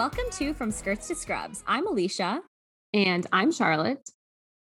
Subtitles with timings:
[0.00, 1.62] Welcome to From Skirts to Scrubs.
[1.66, 2.40] I'm Alicia.
[2.94, 4.08] And I'm Charlotte.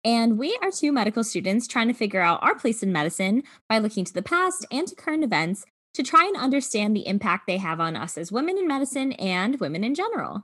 [0.05, 3.79] And we are two medical students trying to figure out our place in medicine by
[3.79, 5.65] looking to the past and to current events
[5.95, 9.61] to try and understand the impact they have on us as women in medicine and
[9.61, 10.43] women in general.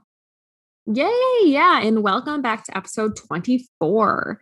[0.85, 1.11] Yay!
[1.43, 1.81] Yeah.
[1.81, 4.41] And welcome back to episode 24.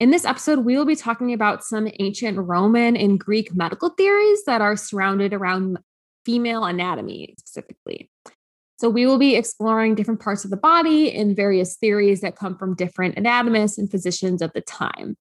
[0.00, 4.44] In this episode, we will be talking about some ancient Roman and Greek medical theories
[4.44, 5.78] that are surrounded around
[6.26, 8.10] female anatomy specifically.
[8.78, 12.56] So, we will be exploring different parts of the body and various theories that come
[12.56, 15.16] from different anatomists and physicians of the time.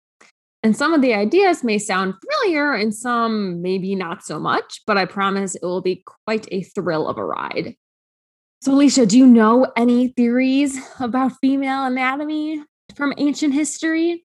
[0.63, 4.97] And some of the ideas may sound familiar and some maybe not so much, but
[4.97, 7.75] I promise it will be quite a thrill of a ride.
[8.61, 12.63] So, Alicia, do you know any theories about female anatomy
[12.95, 14.25] from ancient history?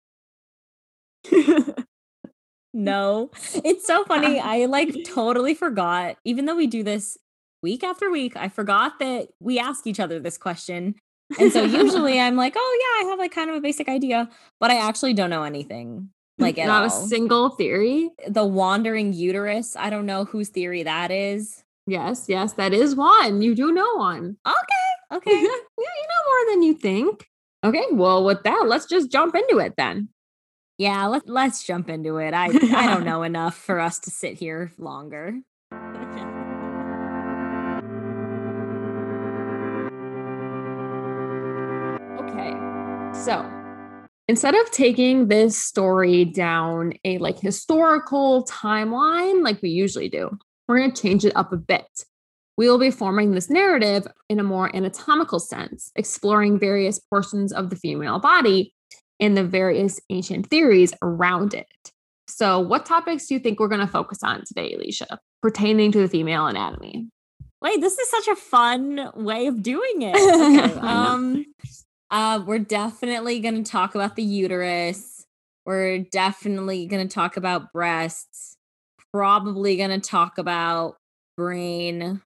[2.73, 3.31] no,
[3.64, 4.39] it's so funny.
[4.44, 7.17] I like totally forgot, even though we do this
[7.66, 10.94] week after week, I forgot that we ask each other this question.
[11.39, 14.30] And so usually I'm like, oh yeah, I have like kind of a basic idea,
[14.59, 16.09] but I actually don't know anything.
[16.39, 16.88] Mm, like not all.
[16.88, 18.11] a single theory.
[18.27, 19.75] The wandering uterus.
[19.75, 21.63] I don't know whose theory that is.
[21.88, 23.41] Yes, yes, that is one.
[23.41, 24.38] You do know one.
[24.47, 25.17] Okay.
[25.17, 25.31] Okay.
[25.41, 27.27] yeah, you know more than you think.
[27.63, 30.09] Okay, well, with that, let's just jump into it then.
[30.77, 32.36] Yeah, let, let's jump into it.
[32.36, 35.41] I I don't know enough for us to sit here longer.
[43.25, 43.43] So
[44.27, 50.37] instead of taking this story down a like historical timeline like we usually do,
[50.67, 51.87] we're going to change it up a bit.
[52.55, 57.71] We will be forming this narrative in a more anatomical sense, exploring various portions of
[57.71, 58.75] the female body
[59.19, 61.65] and the various ancient theories around it.
[62.27, 65.99] So, what topics do you think we're going to focus on today, Alicia, pertaining to
[65.99, 67.08] the female anatomy?
[67.59, 70.15] Wait, this is such a fun way of doing it.
[70.75, 70.80] Okay.
[70.80, 71.43] um,
[72.11, 75.26] uh, we're definitely going to talk about the uterus.
[75.66, 78.58] We're definitely going to talk about breasts.
[79.11, 80.98] Probably going to talk about
[81.38, 82.21] brain,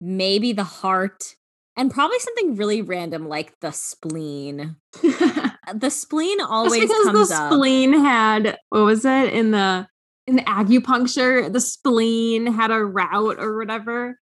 [0.00, 1.36] maybe the heart,
[1.76, 4.76] and probably something really random like the spleen.
[5.02, 9.86] the spleen always Just because the spleen had what was it in the
[10.26, 11.52] in the acupuncture?
[11.52, 14.18] The spleen had a route or whatever.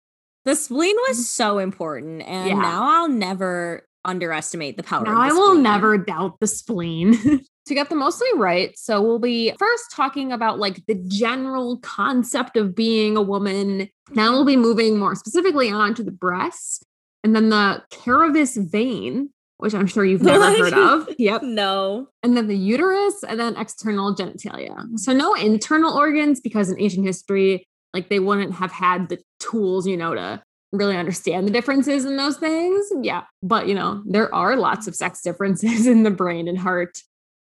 [0.46, 1.24] The spleen was mm-hmm.
[1.24, 2.56] so important, and yeah.
[2.56, 5.04] now I'll never underestimate the power.
[5.04, 7.44] Now I will never doubt the spleen.
[7.70, 8.78] to get them mostly right.
[8.78, 13.88] So we'll be first talking about like the general concept of being a woman.
[14.12, 16.84] Now we'll be moving more specifically on to the breast
[17.24, 21.10] and then the Carovis vein, which I'm sure you've never heard of.
[21.18, 21.44] Yep.
[21.44, 22.08] No.
[22.24, 24.98] And then the uterus and then external genitalia.
[24.98, 29.86] So no internal organs because in ancient history, like they wouldn't have had the tools,
[29.86, 32.92] you know, to really understand the differences in those things.
[33.02, 33.24] Yeah.
[33.42, 37.00] But, you know, there are lots of sex differences in the brain and heart.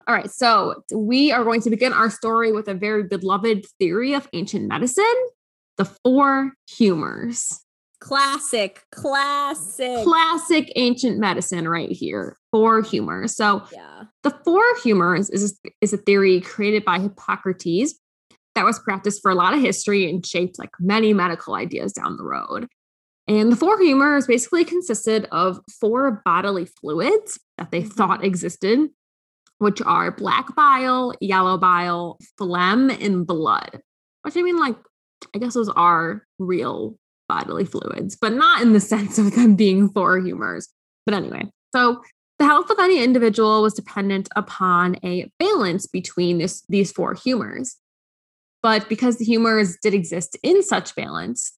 [0.06, 0.30] All right.
[0.30, 4.68] So we are going to begin our story with a very beloved theory of ancient
[4.68, 5.04] medicine
[5.76, 7.62] the four humors.
[8.00, 12.36] Classic, classic, classic ancient medicine right here.
[12.52, 13.34] Four humors.
[13.34, 14.04] So, yeah.
[14.22, 17.98] the four humors is, is a theory created by Hippocrates
[18.54, 22.16] that was practiced for a lot of history and shaped like many medical ideas down
[22.16, 22.68] the road.
[23.28, 27.90] And the four humors basically consisted of four bodily fluids that they mm-hmm.
[27.90, 28.88] thought existed,
[29.58, 33.80] which are black bile, yellow bile, phlegm, and blood.
[34.22, 34.76] Which I mean, like,
[35.34, 36.96] I guess those are real
[37.28, 40.68] bodily fluids, but not in the sense of them being four humors.
[41.04, 42.02] But anyway, so
[42.38, 47.76] the health of any individual was dependent upon a balance between this, these four humors.
[48.62, 51.52] But because the humors did exist in such balance,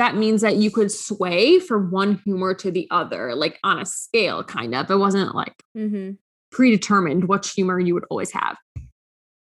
[0.00, 3.84] that means that you could sway from one humor to the other, like on a
[3.84, 4.90] scale, kind of.
[4.90, 6.12] It wasn't like mm-hmm.
[6.50, 8.56] predetermined which humor you would always have.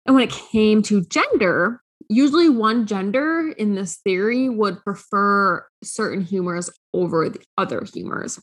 [0.06, 6.20] And when it came to gender, usually one gender in this theory would prefer certain
[6.20, 8.40] humors over the other humors.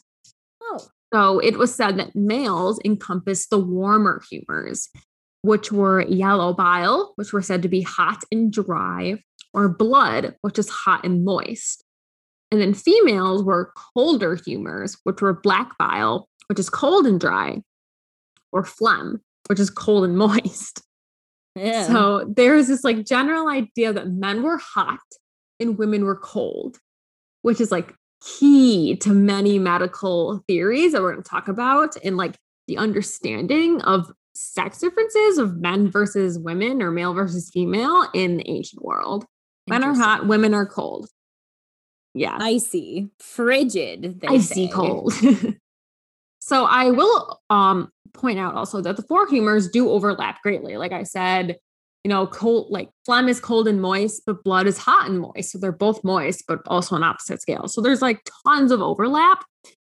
[0.61, 0.79] Oh.
[1.13, 4.89] So it was said that males encompassed the warmer humors,
[5.43, 10.59] which were yellow bile, which were said to be hot and dry, or blood, which
[10.59, 11.85] is hot and moist.
[12.51, 17.61] And then females were colder humors, which were black bile, which is cold and dry,
[18.51, 20.81] or phlegm, which is cold and moist.
[21.55, 21.87] Yeah.
[21.87, 24.99] So there's this like general idea that men were hot
[25.59, 26.77] and women were cold,
[27.41, 32.17] which is like key to many medical theories that we're going to talk about and
[32.17, 32.37] like
[32.67, 38.49] the understanding of sex differences of men versus women or male versus female in the
[38.49, 39.25] ancient world.
[39.67, 41.09] Men are hot, women are cold.
[42.13, 42.37] Yeah.
[42.39, 44.71] Icy, frigid, icy say.
[44.71, 45.13] cold.
[46.41, 50.77] so I will um point out also that the four humors do overlap greatly.
[50.77, 51.57] Like I said,
[52.03, 55.51] you know, cold, like phlegm is cold and moist, but blood is hot and moist.
[55.51, 57.73] So they're both moist, but also on opposite scales.
[57.73, 59.43] So there's like tons of overlap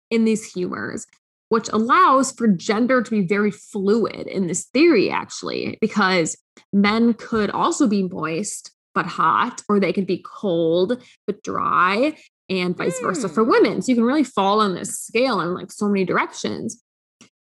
[0.09, 1.05] in these humors,
[1.49, 6.35] which allows for gender to be very fluid in this theory, actually, because
[6.73, 12.15] men could also be moist but hot, or they could be cold but dry,
[12.49, 13.03] and vice mm.
[13.03, 13.49] versa for hmm.
[13.49, 13.81] women.
[13.81, 16.83] So you can really fall on this scale in like so many directions.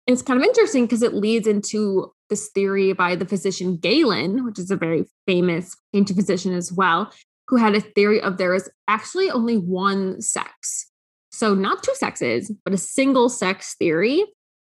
[0.07, 4.45] And it's kind of interesting because it leads into this theory by the physician Galen,
[4.45, 7.11] which is a very famous ancient physician as well,
[7.47, 10.91] who had a theory of there is actually only one sex.
[11.31, 14.25] So, not two sexes, but a single sex theory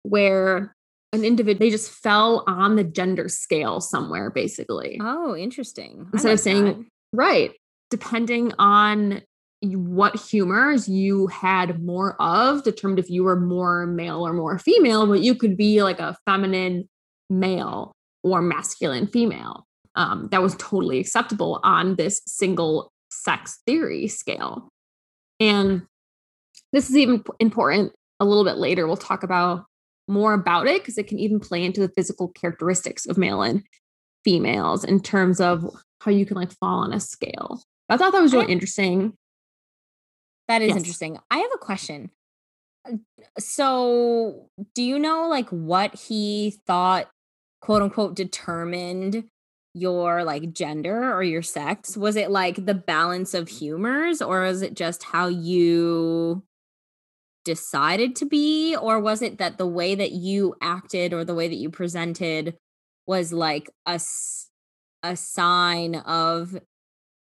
[0.02, 0.76] where
[1.12, 4.98] an individual, they just fell on the gender scale somewhere, basically.
[5.00, 6.06] Oh, interesting.
[6.12, 6.86] Instead like of saying, that.
[7.12, 7.52] right,
[7.90, 9.22] depending on
[9.62, 15.06] what humors you had more of determined if you were more male or more female,
[15.06, 16.88] but you could be like a feminine
[17.30, 17.92] male
[18.24, 19.64] or masculine female.
[19.94, 24.68] Um, that was totally acceptable on this single sex theory scale.
[25.38, 25.82] And
[26.72, 28.86] this is even important a little bit later.
[28.86, 29.66] We'll talk about
[30.08, 33.64] more about it because it can even play into the physical characteristics of male and
[34.24, 35.68] females in terms of
[36.00, 37.62] how you can like fall on a scale.
[37.88, 39.14] I thought that was really interesting.
[40.48, 40.78] That is yes.
[40.78, 41.18] interesting.
[41.30, 42.10] I have a question.
[42.88, 42.96] Uh,
[43.38, 47.08] so, do you know like what he thought
[47.60, 49.24] quote unquote determined
[49.74, 51.96] your like gender or your sex?
[51.96, 56.42] Was it like the balance of humors or was it just how you
[57.44, 61.48] decided to be or was it that the way that you acted or the way
[61.48, 62.56] that you presented
[63.06, 64.00] was like a
[65.02, 66.56] a sign of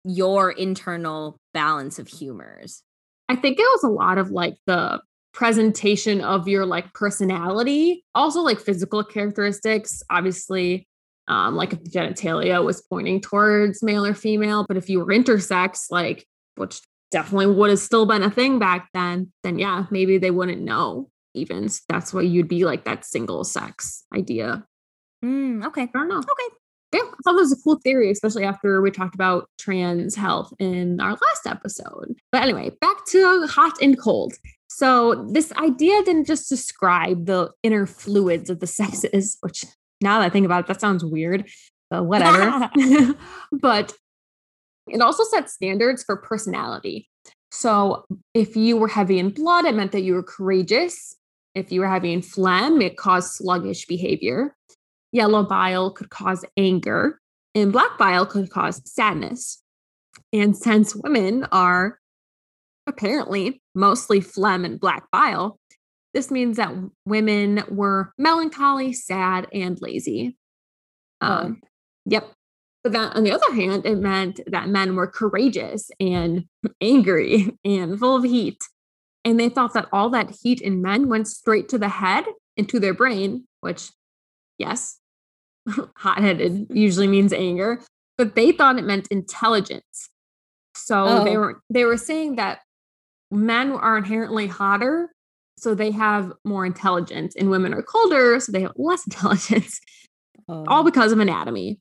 [0.04, 2.84] your internal balance of humors?
[3.30, 5.02] I think it was a lot of like the
[5.34, 10.04] presentation of your like personality, also like physical characteristics.
[10.10, 10.88] Obviously,
[11.28, 15.06] um, like if the genitalia was pointing towards male or female, but if you were
[15.06, 16.26] intersex, like
[16.56, 16.82] which
[17.12, 21.10] definitely would have still been a thing back then, then yeah, maybe they wouldn't know
[21.34, 21.70] even.
[21.88, 24.66] that's why you'd be like that single sex idea.
[25.24, 25.84] Mm, okay.
[25.84, 26.18] I don't know.
[26.18, 26.56] Okay
[26.94, 30.54] yeah, I thought that was a cool theory, especially after we talked about trans health
[30.60, 32.16] in our last episode.
[32.32, 34.34] But anyway, back to hot and cold.
[34.68, 39.66] So, this idea didn't just describe the inner fluids of the sexes, which
[40.02, 41.50] now that I think about it, that sounds weird,
[41.90, 42.70] but whatever.
[43.52, 43.94] but
[44.88, 47.10] it also set standards for personality.
[47.52, 51.16] So, if you were heavy in blood, it meant that you were courageous.
[51.54, 54.56] If you were heavy in phlegm, it caused sluggish behavior.
[55.12, 57.20] Yellow bile could cause anger,
[57.54, 59.62] and black bile could cause sadness.
[60.32, 62.00] And since women are
[62.88, 65.60] apparently mostly phlegm and black bile,
[66.14, 66.74] this means that
[67.06, 70.38] women were melancholy, sad, and lazy.
[71.20, 71.60] Um.
[72.06, 72.32] Yep.
[72.84, 76.46] But that, on the other hand, it meant that men were courageous and
[76.82, 78.58] angry and full of heat.
[79.24, 82.26] And they thought that all that heat in men went straight to the head
[82.58, 83.90] and to their brain, which,
[84.58, 85.00] yes,
[85.98, 87.82] hot headed usually means anger,
[88.18, 90.10] but they thought it meant intelligence.
[90.76, 91.24] So oh.
[91.24, 92.62] they were they were saying that
[93.30, 95.10] men are inherently hotter,
[95.58, 99.80] so they have more intelligence, and women are colder, so they have less intelligence.
[100.48, 100.66] Oh.
[100.68, 101.80] All because of anatomy.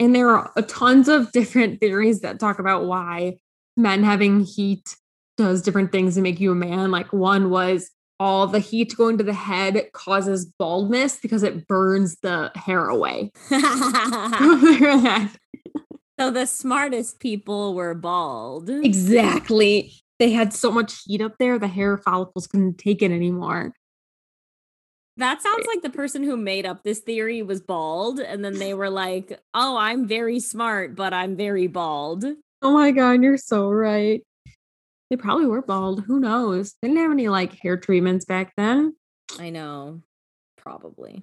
[0.00, 3.36] And there are tons of different theories that talk about why
[3.76, 4.96] men having heat
[5.36, 6.90] does different things to make you a man.
[6.90, 12.16] Like one was all the heat going to the head causes baldness because it burns
[12.22, 13.30] the hair away.
[16.18, 18.68] so the smartest people were bald.
[18.68, 19.92] Exactly.
[20.18, 23.72] They had so much heat up there, the hair follicles couldn't take it anymore.
[25.20, 28.20] That sounds like the person who made up this theory was bald.
[28.20, 32.24] And then they were like, oh, I'm very smart, but I'm very bald.
[32.62, 34.22] Oh my God, you're so right.
[35.10, 36.04] They probably were bald.
[36.04, 36.74] Who knows?
[36.80, 38.96] They didn't have any like hair treatments back then.
[39.38, 40.00] I know.
[40.56, 41.22] Probably.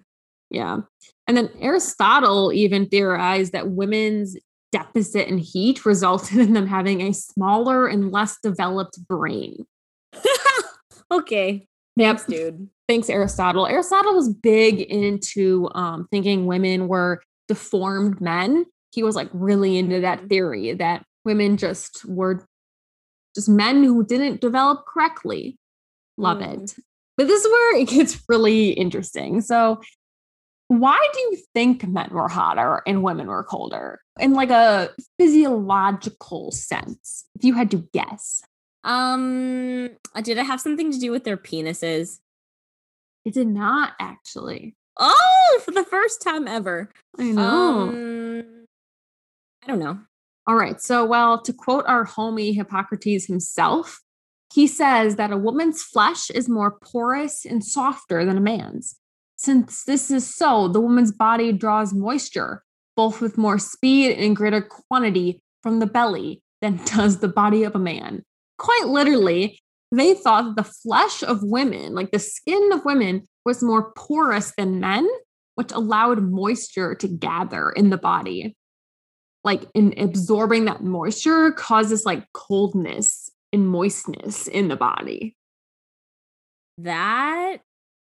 [0.51, 0.81] Yeah.
[1.25, 4.37] And then Aristotle even theorized that women's
[4.71, 9.65] deficit in heat resulted in them having a smaller and less developed brain.
[11.11, 11.65] okay.
[11.97, 12.39] Thanks, yep.
[12.39, 12.69] dude.
[12.87, 13.67] Thanks, Aristotle.
[13.67, 18.65] Aristotle was big into um, thinking women were deformed men.
[18.91, 20.27] He was like really into that mm-hmm.
[20.27, 22.45] theory that women just were
[23.35, 25.57] just men who didn't develop correctly.
[26.17, 26.63] Love mm.
[26.63, 26.75] it.
[27.17, 29.41] But this is where it gets really interesting.
[29.41, 29.81] So,
[30.69, 36.51] why do you think men were hotter and women were colder in like a physiological
[36.51, 37.25] sense?
[37.35, 38.43] If you had to guess.
[38.87, 39.89] Um,
[40.23, 42.19] did it have something to do with their penises?
[43.25, 44.75] It did not actually.
[44.97, 46.89] Oh, for the first time ever.
[47.19, 47.43] I know.
[47.43, 48.65] Um,
[49.63, 49.99] I don't know.
[50.47, 50.81] All right.
[50.81, 53.99] So, well, to quote our homie Hippocrates himself,
[54.53, 58.95] he says that a woman's flesh is more porous and softer than a man's.
[59.35, 62.63] Since this is so, the woman's body draws moisture,
[62.95, 67.75] both with more speed and greater quantity from the belly than does the body of
[67.75, 68.23] a man.
[68.57, 69.59] Quite literally,
[69.91, 74.53] they thought that the flesh of women, like the skin of women, was more porous
[74.57, 75.07] than men,
[75.55, 78.55] which allowed moisture to gather in the body.
[79.43, 85.35] Like in absorbing that moisture causes like coldness and moistness in the body.
[86.79, 87.61] That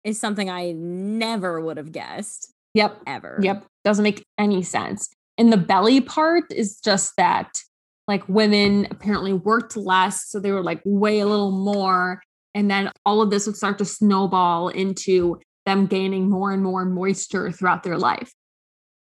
[0.04, 2.52] is something I never would have guessed.
[2.74, 3.00] Yep.
[3.06, 3.38] Ever.
[3.42, 3.64] Yep.
[3.84, 5.08] Doesn't make any sense.
[5.38, 7.62] And the belly part is just that
[8.12, 10.28] like women apparently worked less.
[10.28, 12.22] So they were like way a little more.
[12.54, 16.84] And then all of this would start to snowball into them gaining more and more
[16.84, 18.30] moisture throughout their life.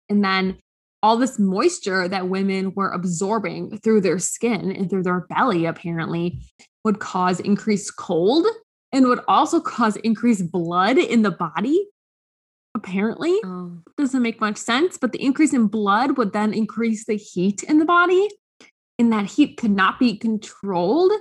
[0.08, 0.56] And then
[1.02, 6.40] all this moisture that women were absorbing through their skin and through their belly, apparently,
[6.82, 8.46] would cause increased cold
[8.90, 11.88] and would also cause increased blood in the body.
[12.74, 13.82] Apparently, oh.
[13.98, 17.78] doesn't make much sense, but the increase in blood would then increase the heat in
[17.78, 18.28] the body,
[18.98, 21.12] and that heat could not be controlled.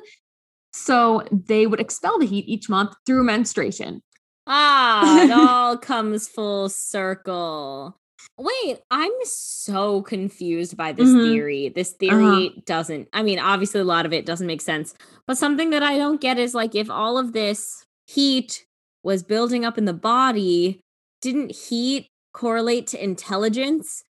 [0.74, 4.01] So they would expel the heat each month through menstruation.
[4.48, 7.98] Ah, it all comes full circle.
[8.38, 11.24] Wait, I'm so confused by this mm-hmm.
[11.24, 11.70] theory.
[11.70, 12.62] This theory uh-huh.
[12.65, 14.96] doesn't, I mean, obviously, a lot of it doesn't make sense.
[15.27, 18.65] But something that I don't get is like, if all of this heat
[19.03, 20.80] was building up in the body,
[21.22, 24.03] didn't heat correlate to intelligence?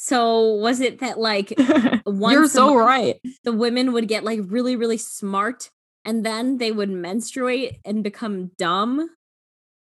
[0.00, 1.52] So was it that like
[2.06, 3.20] once You're so right.
[3.42, 5.70] The women would get like really, really smart
[6.04, 9.10] and then they would menstruate and become dumb?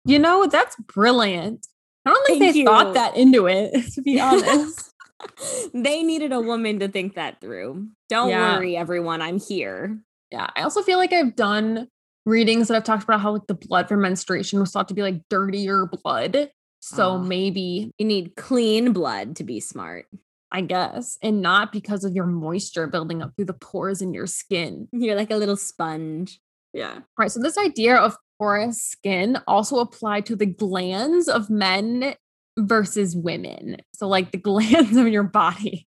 [0.05, 1.67] You know, that's brilliant.
[2.05, 2.67] I don't think Thank they you.
[2.67, 4.93] thought that into it, to be honest.
[5.73, 7.89] they needed a woman to think that through.
[8.11, 8.57] Don't yeah.
[8.57, 9.23] worry, everyone.
[9.23, 9.99] I'm here.
[10.31, 10.51] Yeah.
[10.55, 11.89] I also feel like I've done
[12.27, 15.01] readings that I've talked about how like the blood for menstruation was thought to be
[15.01, 16.51] like dirtier blood.
[16.83, 17.19] So oh.
[17.19, 20.07] maybe you need clean blood to be smart.
[20.55, 24.27] I guess, and not because of your moisture building up through the pores in your
[24.27, 24.87] skin.
[24.93, 26.41] You're like a little sponge.
[26.75, 26.99] Yeah.
[27.19, 27.31] Right.
[27.31, 32.17] So this idea of porous skin also applied to the glands of men
[32.59, 33.79] versus women.
[33.95, 35.89] So, like the glands of your body.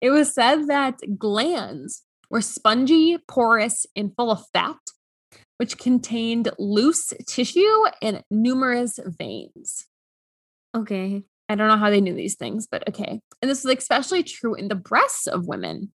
[0.00, 4.80] It was said that glands were spongy, porous, and full of fat,
[5.58, 9.86] which contained loose tissue and numerous veins.
[10.74, 11.22] Okay.
[11.48, 13.20] I don't know how they knew these things, but okay.
[13.40, 15.92] And this is especially true in the breasts of women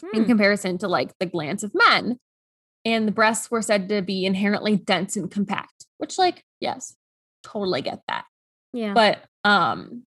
[0.00, 0.16] hmm.
[0.16, 2.18] in comparison to like the glands of men,
[2.84, 6.94] and the breasts were said to be inherently dense and compact, which, like, yes,
[7.42, 8.24] totally get that.
[8.72, 8.92] Yeah.
[8.92, 10.04] But um,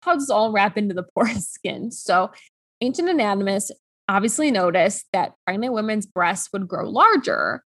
[0.00, 1.90] how does all wrap into the porous skin?
[1.90, 2.30] So,
[2.80, 3.72] ancient anatomists
[4.08, 7.62] obviously noticed that pregnant women's breasts would grow larger,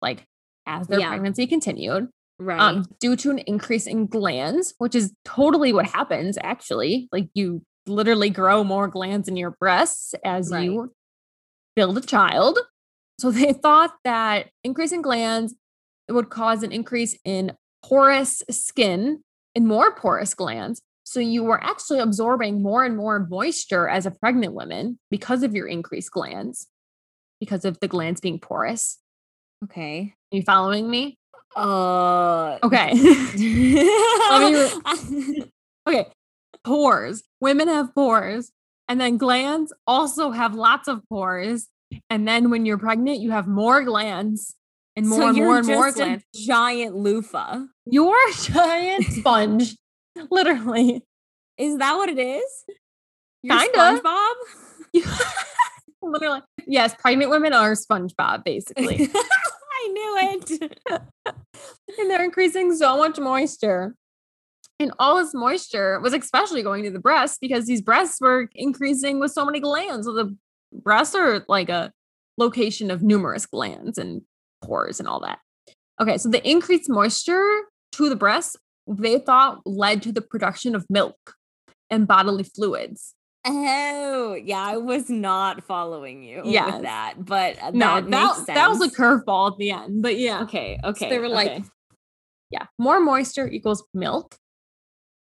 [0.00, 0.24] like
[0.66, 1.08] as their yeah.
[1.08, 2.08] pregnancy continued.
[2.38, 2.60] Right.
[2.60, 7.08] Um, due to an increase in glands, which is totally what happens actually.
[7.10, 10.64] Like you literally grow more glands in your breasts as right.
[10.64, 10.92] you
[11.74, 12.58] build a child.
[13.18, 15.54] So they thought that increasing glands
[16.08, 17.52] would cause an increase in
[17.82, 19.22] porous skin
[19.54, 20.82] and more porous glands.
[21.04, 25.54] So you were actually absorbing more and more moisture as a pregnant woman because of
[25.54, 26.66] your increased glands,
[27.38, 28.98] because of the glands being porous.
[29.64, 30.14] Okay.
[30.32, 31.16] Are you following me?
[31.56, 32.92] Uh okay.
[33.34, 33.80] me,
[35.88, 36.06] okay.
[36.64, 37.22] Pores.
[37.40, 38.52] Women have pores.
[38.88, 41.68] And then glands also have lots of pores.
[42.10, 44.54] And then when you're pregnant, you have more glands
[44.96, 46.24] and more so and more and more glands.
[46.34, 47.64] giant loofah.
[47.84, 49.76] You're a giant sponge,
[50.30, 51.02] literally.
[51.58, 52.64] Is that what it is?
[53.42, 54.00] You're Kinda.
[54.02, 54.34] SpongeBob.
[56.02, 56.94] literally, yes.
[56.98, 59.08] Pregnant women are SpongeBob, basically.
[59.86, 60.72] I knew it.
[61.98, 63.94] and they're increasing so much moisture.
[64.78, 69.18] And all this moisture was especially going to the breasts because these breasts were increasing
[69.20, 70.06] with so many glands.
[70.06, 70.36] So the
[70.72, 71.92] breasts are like a
[72.36, 74.22] location of numerous glands and
[74.62, 75.38] pores and all that.
[76.00, 77.62] Okay, so the increased moisture
[77.92, 81.34] to the breasts, they thought led to the production of milk
[81.88, 83.14] and bodily fluids.
[83.48, 86.72] Oh, yeah, I was not following you yes.
[86.72, 90.02] with that, but uh, no, that, that, that was a curveball at the end.
[90.02, 91.06] But yeah, okay, okay.
[91.06, 91.34] So they were okay.
[91.34, 91.64] like,
[92.50, 94.36] yeah, more moisture equals milk.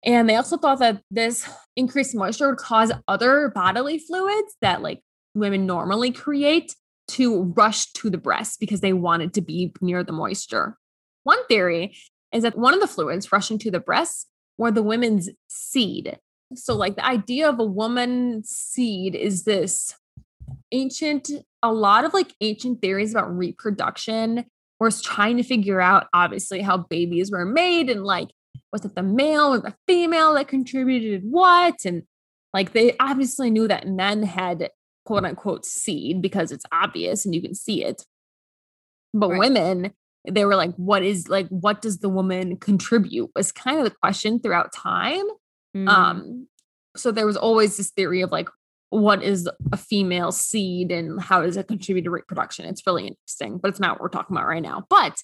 [0.05, 5.01] And they also thought that this increased moisture would cause other bodily fluids that like
[5.35, 6.75] women normally create
[7.09, 10.79] to rush to the breast because they wanted to be near the moisture.
[11.25, 11.97] One theory
[12.33, 16.19] is that one of the fluids rushing to the breast were the women's seed.
[16.59, 19.95] So, like the idea of a woman seed is this
[20.73, 21.31] ancient,
[21.63, 24.45] a lot of like ancient theories about reproduction
[24.81, 28.29] was trying to figure out obviously how babies were made and like
[28.73, 31.85] was it the male or the female that contributed what?
[31.85, 32.03] And
[32.53, 34.71] like they obviously knew that men had
[35.05, 38.05] quote unquote seed because it's obvious and you can see it.
[39.13, 39.39] But right.
[39.39, 39.93] women
[40.29, 43.31] they were like what is like what does the woman contribute?
[43.37, 45.25] was kind of the question throughout time
[45.75, 45.89] mm.
[45.89, 46.47] um
[46.97, 48.49] so there was always this theory of like
[48.91, 52.65] what is a female seed and how does it contribute to reproduction?
[52.67, 54.85] It's really interesting but it's not what we're talking about right now.
[54.89, 55.23] But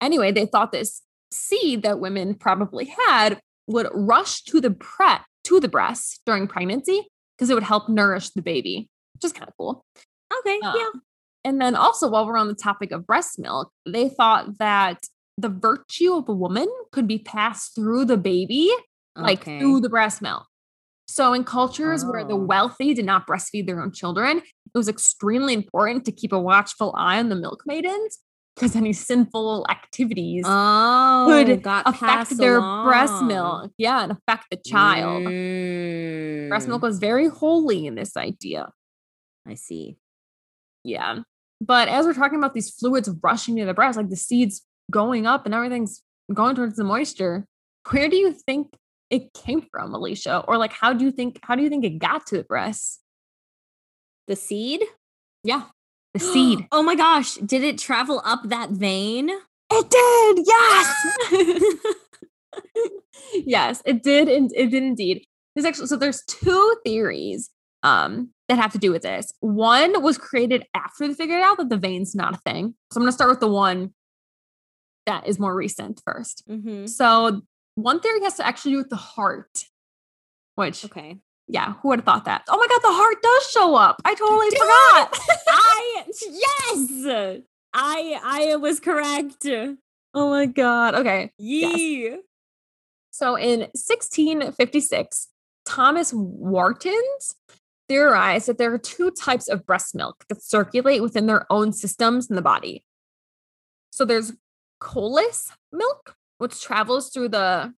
[0.00, 5.60] anyway they thought this seed that women probably had would rush to the pre- to
[5.60, 7.06] the breast during pregnancy
[7.36, 9.84] because it would help nourish the baby which is kind of cool.
[10.40, 10.90] Okay yeah.
[11.46, 15.04] And then also, while we're on the topic of breast milk, they thought that
[15.38, 18.72] the virtue of a woman could be passed through the baby,
[19.16, 19.22] okay.
[19.22, 20.46] like through the breast milk.
[21.08, 22.10] So, in cultures oh.
[22.10, 22.36] where the oh.
[22.36, 26.94] wealthy did not breastfeed their own children, it was extremely important to keep a watchful
[26.96, 28.18] eye on the milk maidens
[28.54, 32.86] because any sinful activities oh, could affect their along.
[32.86, 33.70] breast milk.
[33.78, 35.24] Yeah, and affect the child.
[35.24, 36.48] Mm.
[36.48, 36.84] Breast milk mm.
[36.84, 38.70] was very holy in this idea.
[39.46, 39.98] I see.
[40.84, 41.20] Yeah.
[41.60, 45.26] But as we're talking about these fluids rushing to the breast, like the seeds going
[45.26, 47.46] up and everything's going towards the moisture,
[47.90, 48.74] where do you think
[49.10, 50.44] it came from, Alicia?
[50.48, 53.00] Or like how do you think how do you think it got to the breast?
[54.26, 54.82] The seed?
[55.44, 55.64] Yeah.
[56.14, 56.66] The seed.
[56.72, 57.34] oh my gosh.
[57.34, 59.30] Did it travel up that vein?
[59.70, 60.44] It did.
[60.46, 61.74] Yes.
[63.46, 64.28] yes, it did.
[64.28, 65.24] And it did indeed.
[65.54, 67.50] There's actually so there's two theories
[67.82, 69.32] um, that have to do with this.
[69.40, 72.74] One was created after they figured out that the vein's not a thing.
[72.92, 73.92] So I'm going to start with the one
[75.06, 76.86] that is more recent 1st mm-hmm.
[76.86, 77.42] So
[77.76, 79.64] one theory has to actually do with the heart,
[80.56, 81.18] which okay.
[81.48, 82.42] Yeah, who would have thought that?
[82.48, 84.02] Oh my god, the heart does show up.
[84.04, 85.18] I totally Dude, forgot.
[85.48, 87.42] I yes.
[87.72, 89.46] I I was correct.
[90.14, 90.94] Oh my god.
[90.96, 91.30] Okay.
[91.38, 92.08] Yee.
[92.08, 92.20] Yes.
[93.10, 95.28] So in 1656,
[95.64, 97.34] Thomas Whartons
[97.88, 102.28] theorized that there are two types of breast milk that circulate within their own systems
[102.28, 102.84] in the body.
[103.90, 104.32] So there's
[104.82, 107.72] chylous milk, which travels through the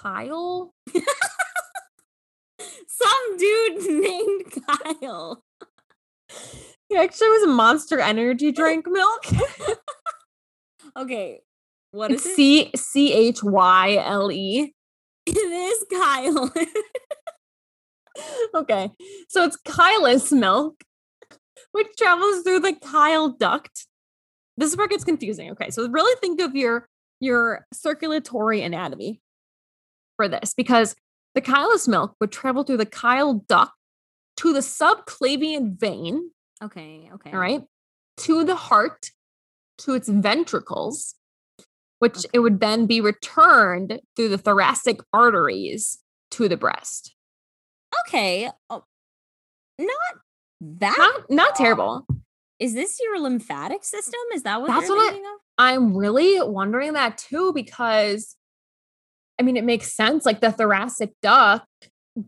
[0.00, 0.74] chyle.
[2.86, 5.42] Some dude named Kyle.
[6.88, 9.24] He actually was a monster energy drink milk.
[10.96, 11.40] okay.
[11.92, 12.22] What is?
[12.22, 14.74] C C H Y L E.
[15.26, 16.52] It is Kyle
[18.54, 18.90] okay.
[19.28, 20.82] So it's chylous milk,
[21.72, 23.86] which travels through the chyle duct.
[24.56, 25.50] This is where it gets confusing.
[25.52, 25.70] Okay.
[25.70, 26.88] So really think of your
[27.20, 29.20] your circulatory anatomy
[30.16, 30.96] for this because
[31.34, 33.72] the chylous milk would travel through the chyle duct
[34.38, 36.30] to the subclavian vein.
[36.62, 37.08] Okay.
[37.14, 37.30] Okay.
[37.32, 37.62] All right.
[38.18, 39.10] To the heart,
[39.78, 41.14] to its ventricles,
[42.00, 42.28] which okay.
[42.32, 45.98] it would then be returned through the thoracic arteries
[46.32, 47.14] to the breast
[48.06, 48.50] okay.
[48.68, 48.84] Oh,
[49.78, 49.88] not
[50.60, 52.06] that not, not terrible.
[52.60, 54.20] Is this your lymphatic system?
[54.34, 58.36] Is that what that's what I, I'm really wondering that too because
[59.38, 60.26] I mean it makes sense.
[60.26, 61.66] Like the thoracic duct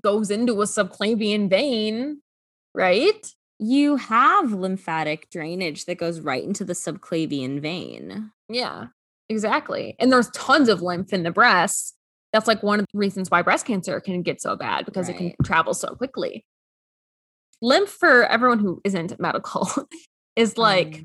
[0.02, 2.22] goes into a subclavian vein,
[2.74, 3.26] right?
[3.58, 8.32] You have lymphatic drainage that goes right into the subclavian vein.
[8.48, 8.86] Yeah,
[9.28, 9.94] exactly.
[9.98, 11.94] And there's tons of lymph in the breast
[12.32, 15.14] that's like one of the reasons why breast cancer can get so bad because right.
[15.14, 16.44] it can travel so quickly.
[17.60, 19.68] Lymph for everyone who isn't medical
[20.36, 21.04] is like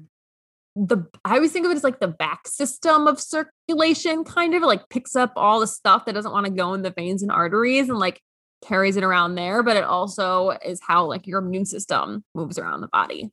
[0.76, 0.88] um.
[0.88, 4.64] the I always think of it as like the back system of circulation, kind of
[4.64, 7.32] like picks up all the stuff that doesn't want to go in the veins and
[7.32, 8.22] arteries and like
[8.66, 12.82] carries it around there, but it also is how like your immune system moves around
[12.82, 13.32] the body.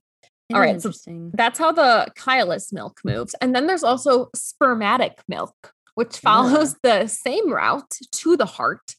[0.52, 0.92] All right, so
[1.32, 3.34] that's how the chylous milk moves.
[3.40, 7.00] And then there's also spermatic milk, which follows yeah.
[7.00, 8.94] the same route to the heart,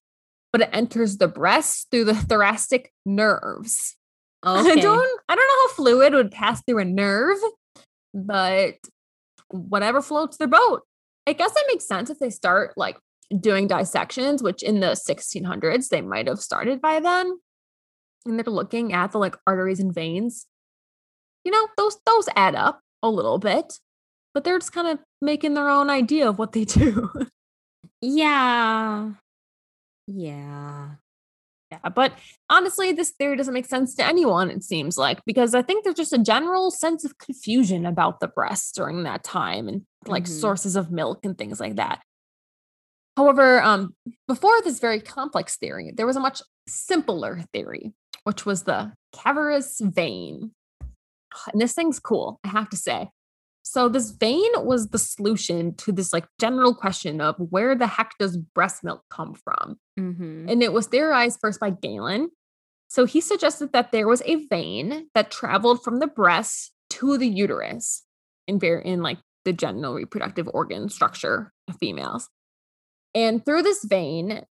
[0.51, 3.95] but it enters the breast through the thoracic nerves.
[4.45, 4.71] Okay.
[4.71, 7.37] I don't I don't know how fluid would pass through a nerve,
[8.13, 8.75] but
[9.49, 10.83] whatever floats their boat.
[11.27, 12.97] I guess that makes sense if they start like
[13.39, 17.39] doing dissections, which in the 1600s they might have started by then.
[18.25, 20.45] And they're looking at the like arteries and veins.
[21.43, 23.79] You know, those those add up a little bit
[24.35, 27.09] but they're just kind of making their own idea of what they do.
[28.01, 29.13] yeah.
[30.05, 30.89] Yeah.
[31.83, 32.13] Yeah, but
[32.49, 35.95] honestly, this theory doesn't make sense to anyone, it seems like, because I think there's
[35.95, 40.33] just a general sense of confusion about the breasts during that time and like mm-hmm.
[40.33, 42.01] sources of milk and things like that.
[43.17, 43.95] However, um,
[44.27, 49.79] before this very complex theory, there was a much simpler theory, which was the cavernous
[49.79, 50.51] vein.
[51.51, 53.09] And this thing's cool, I have to say.
[53.67, 58.11] So this vein was the solution to this like general question of where the heck
[58.19, 59.79] does breast milk come from?
[59.99, 60.47] Mm-hmm.
[60.47, 62.29] And it was theorized first by Galen.
[62.89, 67.27] So he suggested that there was a vein that traveled from the breast to the
[67.27, 68.03] uterus
[68.47, 72.29] in very in like the genital reproductive organ structure of females.
[73.15, 74.45] And through this vein,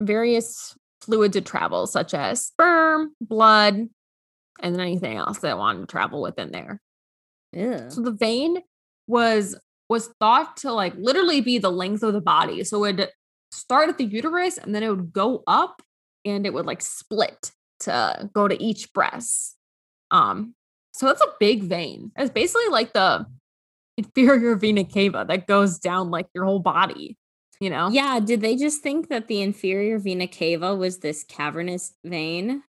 [0.00, 3.90] various fluids would travel, such as sperm, blood,
[4.62, 6.80] and then anything else that wanted to travel within there.
[7.52, 7.88] Yeah.
[7.88, 8.58] So the vein
[9.06, 9.56] was
[9.88, 12.64] was thought to like literally be the length of the body.
[12.64, 13.08] So it would
[13.52, 15.82] start at the uterus and then it would go up
[16.24, 19.56] and it would like split to go to each breast.
[20.10, 20.54] Um,
[20.92, 22.10] so that's a big vein.
[22.16, 23.26] It's basically like the
[23.96, 27.16] inferior vena cava that goes down like your whole body,
[27.60, 27.88] you know?
[27.88, 28.18] Yeah.
[28.20, 32.62] Did they just think that the inferior vena cava was this cavernous vein?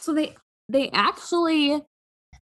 [0.00, 0.34] So they
[0.68, 1.80] they actually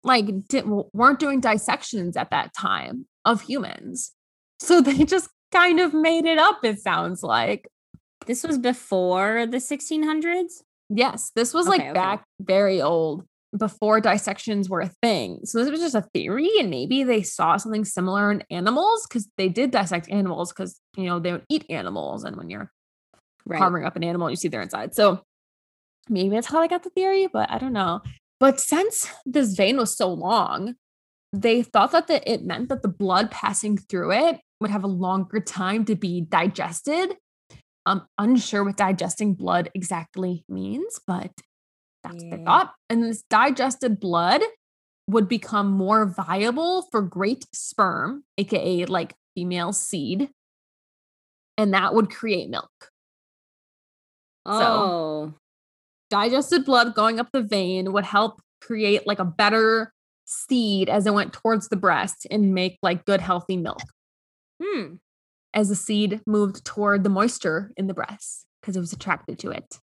[0.02, 4.12] like did, weren't doing dissections at that time of humans.
[4.58, 7.68] So they just kind of made it up, it sounds like.
[8.26, 10.62] This was before the 1600s?
[10.88, 11.92] Yes, this was okay, like okay.
[11.92, 13.24] back very old
[13.56, 15.40] before dissections were a thing.
[15.44, 19.28] So this was just a theory, and maybe they saw something similar in animals because
[19.36, 22.70] they did dissect animals because you know they would eat animals, and when you're
[23.44, 23.58] right.
[23.58, 24.94] carving up an animal, you see their inside.
[24.94, 25.22] So
[26.08, 28.00] maybe that's how they got the theory, but I don't know.
[28.38, 30.74] But since this vein was so long,
[31.32, 34.88] they thought that the, it meant that the blood passing through it would have a
[34.88, 37.16] longer time to be digested.
[37.84, 41.30] I'm unsure what digesting blood exactly means, but
[42.02, 42.36] that's yeah.
[42.36, 42.72] they thought.
[42.90, 44.42] And this digested blood
[45.08, 50.30] would become more viable for great sperm, aka like female seed,
[51.56, 52.90] and that would create milk.
[54.44, 55.34] Oh, so,
[56.10, 59.92] digested blood going up the vein would help create like a better
[60.24, 63.82] seed as it went towards the breast and make like good healthy milk.
[64.62, 64.94] Hmm.
[65.54, 69.50] As the seed moved toward the moisture in the breast because it was attracted to
[69.50, 69.78] it.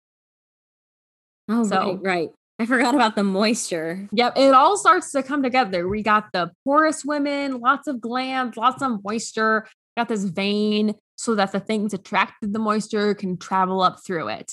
[1.49, 2.29] Oh, so, right, right.
[2.59, 4.09] I forgot about the moisture.
[4.13, 5.89] Yep, it all starts to come together.
[5.89, 11.35] We got the porous women, lots of glands, lots of moisture, got this vein so
[11.35, 14.53] that the things attracted the moisture can travel up through it.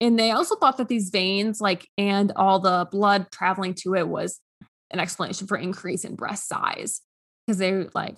[0.00, 4.08] And they also thought that these veins, like, and all the blood traveling to it
[4.08, 4.40] was
[4.90, 7.00] an explanation for increase in breast size
[7.46, 8.16] because they like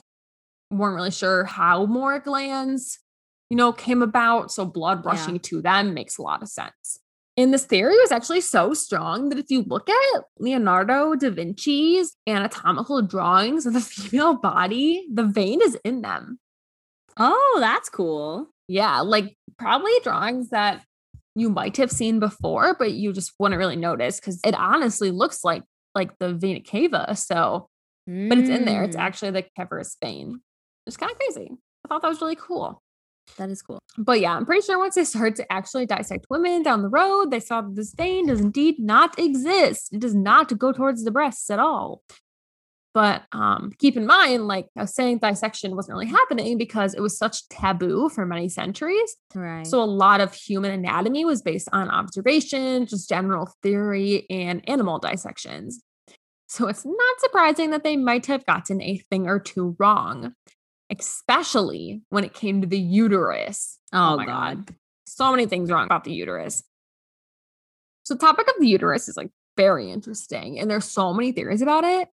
[0.70, 2.98] weren't really sure how more glands,
[3.48, 4.50] you know, came about.
[4.50, 5.42] So blood rushing yeah.
[5.44, 6.98] to them makes a lot of sense.
[7.36, 12.16] And this theory was actually so strong that if you look at Leonardo da Vinci's
[12.26, 16.40] anatomical drawings of the female body, the vein is in them.
[17.16, 18.48] Oh, that's cool.
[18.66, 20.82] Yeah, like probably drawings that
[21.34, 25.44] you might have seen before, but you just wouldn't really notice because it honestly looks
[25.44, 25.62] like
[25.94, 27.14] like the vena cava.
[27.16, 27.68] So,
[28.08, 28.28] mm.
[28.28, 28.84] but it's in there.
[28.84, 29.00] It's mm.
[29.00, 30.40] actually the cavernous vein.
[30.86, 31.50] It's kind of crazy.
[31.84, 32.82] I thought that was really cool.
[33.36, 33.78] That is cool.
[33.96, 37.30] But yeah, I'm pretty sure once they started to actually dissect women down the road,
[37.30, 39.92] they saw that this vein does indeed not exist.
[39.92, 42.02] It does not go towards the breasts at all.
[42.98, 47.00] But um, keep in mind, like I was saying, dissection wasn't really happening because it
[47.00, 49.14] was such taboo for many centuries.
[49.36, 49.64] Right.
[49.64, 54.98] So a lot of human anatomy was based on observation, just general theory, and animal
[54.98, 55.80] dissections.
[56.48, 60.34] So it's not surprising that they might have gotten a thing or two wrong,
[60.90, 63.78] especially when it came to the uterus.
[63.92, 64.66] Oh, oh my God.
[64.66, 64.74] God.
[65.06, 66.64] So many things wrong about the uterus.
[68.02, 71.62] So the topic of the uterus is like very interesting, and there's so many theories
[71.62, 72.08] about it.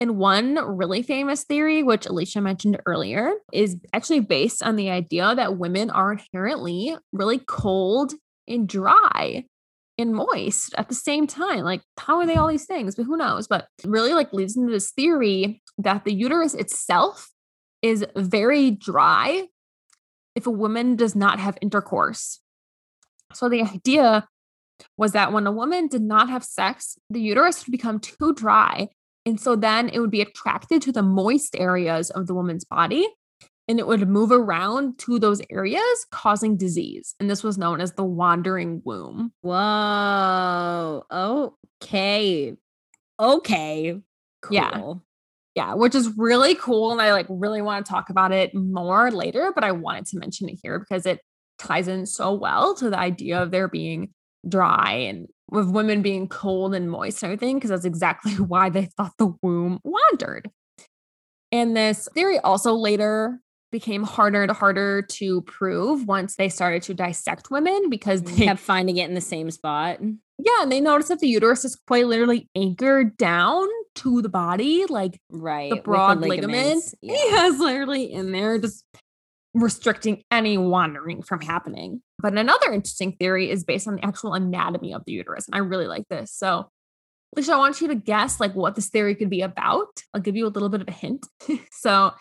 [0.00, 5.34] And one really famous theory, which Alicia mentioned earlier, is actually based on the idea
[5.34, 8.14] that women are inherently really cold
[8.48, 9.44] and dry
[9.98, 11.64] and moist at the same time.
[11.64, 12.94] Like, how are they all these things?
[12.96, 13.46] But who knows?
[13.46, 17.28] But really, like, leads into this theory that the uterus itself
[17.82, 19.48] is very dry
[20.34, 22.40] if a woman does not have intercourse.
[23.34, 24.26] So the idea
[24.96, 28.88] was that when a woman did not have sex, the uterus would become too dry
[29.26, 33.06] and so then it would be attracted to the moist areas of the woman's body
[33.70, 37.14] and it would move around to those areas, causing disease.
[37.20, 39.32] And this was known as the wandering womb.
[39.42, 41.04] Whoa.
[41.80, 42.56] Okay.
[43.20, 44.00] Okay.
[44.42, 44.54] Cool.
[44.54, 44.94] Yeah.
[45.54, 46.90] Yeah, which is really cool.
[46.90, 50.18] And I like really want to talk about it more later, but I wanted to
[50.18, 51.20] mention it here because it
[51.58, 54.12] ties in so well to the idea of there being
[54.48, 58.86] dry and with women being cold and moist and everything, because that's exactly why they
[58.96, 60.50] thought the womb wandered.
[61.52, 63.40] And this theory also later
[63.72, 68.60] became harder and harder to prove once they started to dissect women because they kept
[68.60, 70.00] finding it in the same spot.
[70.00, 74.86] Yeah, and they noticed that the uterus is quite literally anchored down to the body,
[74.86, 76.82] like right, the broad the ligament.
[77.02, 77.14] Yeah.
[77.20, 78.84] He has literally in there, just
[79.54, 82.02] restricting any wandering from happening.
[82.18, 85.46] But another interesting theory is based on the actual anatomy of the uterus.
[85.46, 86.32] And I really like this.
[86.32, 86.68] So,
[87.34, 90.02] Alicia, I want you to guess like what this theory could be about.
[90.14, 91.26] I'll give you a little bit of a hint.
[91.72, 92.12] so,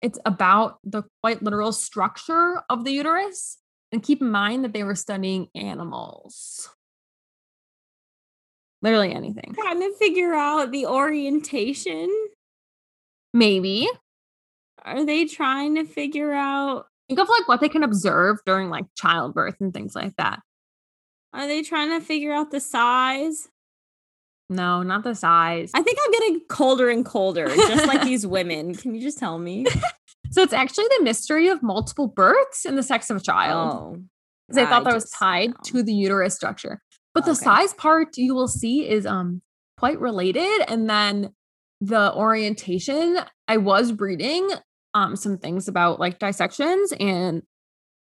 [0.00, 3.58] it's about the quite literal structure of the uterus.
[3.90, 6.68] And keep in mind that they were studying animals.
[8.82, 9.54] Literally anything.
[9.58, 12.08] Trying to figure out the orientation.
[13.34, 13.88] Maybe.
[14.88, 16.86] Are they trying to figure out?
[17.08, 20.40] Think of like what they can observe during like childbirth and things like that.
[21.32, 23.48] Are they trying to figure out the size?
[24.50, 25.70] No, not the size.
[25.74, 28.74] I think I'm getting colder and colder, just like these women.
[28.74, 29.66] Can you just tell me?
[30.30, 33.72] so it's actually the mystery of multiple births and the sex of a child.
[33.74, 34.02] Oh,
[34.48, 35.56] because I thought that was tied know.
[35.64, 36.80] to the uterus structure.
[37.12, 39.42] But the size part you will see is um
[39.76, 40.64] quite related.
[40.68, 41.34] And then
[41.80, 44.48] the orientation, I was reading
[44.94, 47.42] um some things about like dissections and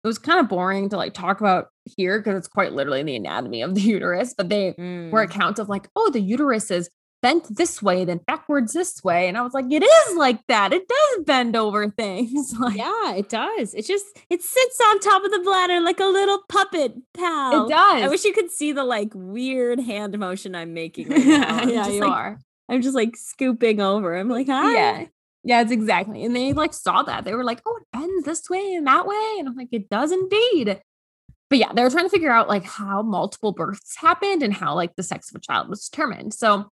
[0.06, 3.16] it was kind of boring to like talk about here because it's quite literally the
[3.16, 5.10] anatomy of the uterus, but they mm.
[5.10, 6.88] were accounts of like, oh, the uterus is
[7.22, 9.26] bent this way, then backwards this way.
[9.26, 10.72] And I was like, it is like that.
[10.72, 12.54] It does bend over things.
[12.60, 13.74] like, yeah, it does.
[13.74, 17.66] It just it sits on top of the bladder like a little puppet pal.
[17.66, 18.02] It does.
[18.04, 21.08] I wish you could see the like weird hand motion I'm making.
[21.08, 22.38] Right yeah, yeah, you like, are.
[22.68, 24.16] I'm just like scooping over.
[24.16, 24.72] I'm like, hi.
[24.72, 25.06] Yeah.
[25.46, 26.24] Yeah, it's exactly.
[26.24, 27.24] And they like saw that.
[27.24, 29.36] They were like, oh, it bends this way and that way.
[29.38, 30.80] And I'm like, it does indeed.
[31.48, 34.74] But yeah, they were trying to figure out like how multiple births happened and how
[34.74, 36.34] like the sex of a child was determined.
[36.34, 36.68] So,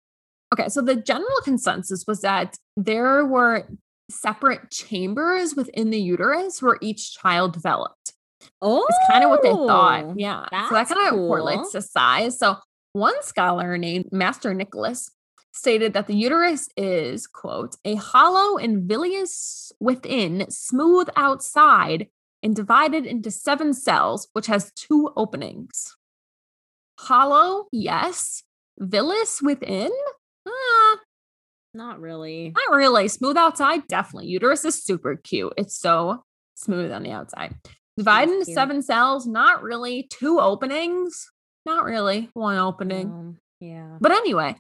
[0.53, 3.67] okay, so the general consensus was that there were
[4.10, 8.13] separate chambers within the uterus where each child developed.
[8.62, 10.03] Oh, it's kind of what they thought.
[10.05, 10.45] Oh, yeah.
[10.69, 11.27] So that kind of cool.
[11.27, 12.39] correlates to size.
[12.39, 12.55] So
[12.93, 15.12] one scholar named Master Nicholas
[15.51, 22.07] stated that the uterus is, quote, a hollow and villous within, smooth outside,
[22.43, 25.95] and divided into seven cells, which has two openings.
[26.99, 28.43] Hollow, yes.
[28.79, 29.91] Villous within?
[30.47, 30.97] Ah,
[31.73, 32.53] not really.
[32.55, 33.07] Not really.
[33.07, 34.27] Smooth outside, definitely.
[34.29, 35.53] Uterus is super cute.
[35.57, 36.23] It's so
[36.55, 37.55] smooth on the outside.
[37.97, 40.07] Divided into seven cells, not really.
[40.09, 41.29] Two openings,
[41.65, 42.29] not really.
[42.33, 43.07] One opening.
[43.07, 43.97] Um, yeah.
[43.99, 44.55] But anyway,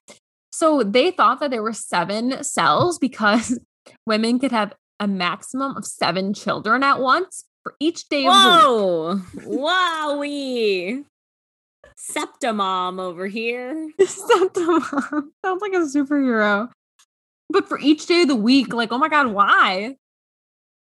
[0.51, 3.59] so they thought that there were seven cells because
[4.05, 9.11] women could have a maximum of seven children at once for each day Whoa.
[9.11, 9.59] of the week.
[9.59, 11.05] Wowie.
[11.97, 13.89] Septimom over here.
[14.01, 15.29] Septimom.
[15.45, 16.69] Sounds like a superhero.
[17.49, 19.95] But for each day of the week, like, oh my God, why?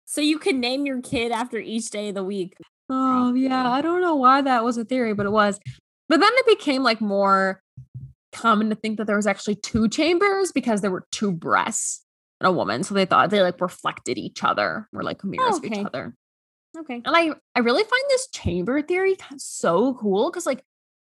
[0.05, 2.55] So you can name your kid after each day of the week.
[2.89, 3.69] Oh, yeah.
[3.69, 5.59] I don't know why that was a theory, but it was.
[6.09, 7.61] But then it became like more
[8.31, 12.03] common to think that there was actually two chambers because there were two breasts
[12.39, 12.83] in a woman.
[12.83, 15.67] So they thought they like reflected each other, were like mirrors oh, okay.
[15.67, 16.15] of each other.
[16.77, 17.01] Okay.
[17.05, 20.63] And I I really find this chamber theory so cool because like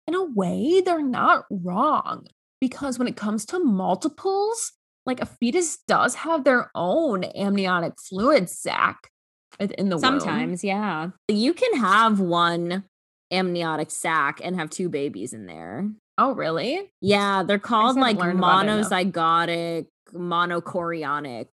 [0.07, 2.27] in a way they're not wrong
[2.61, 4.73] because when it comes to multiples,
[5.07, 9.11] like a fetus does have their own amniotic fluid sac
[9.59, 10.69] in the Sometimes, womb.
[10.69, 11.09] yeah.
[11.29, 12.85] You can have one
[13.31, 15.89] amniotic sac and have two babies in there.
[16.21, 16.93] Oh, really?
[17.01, 21.47] Yeah, they're called like monozygotic, monochorionic.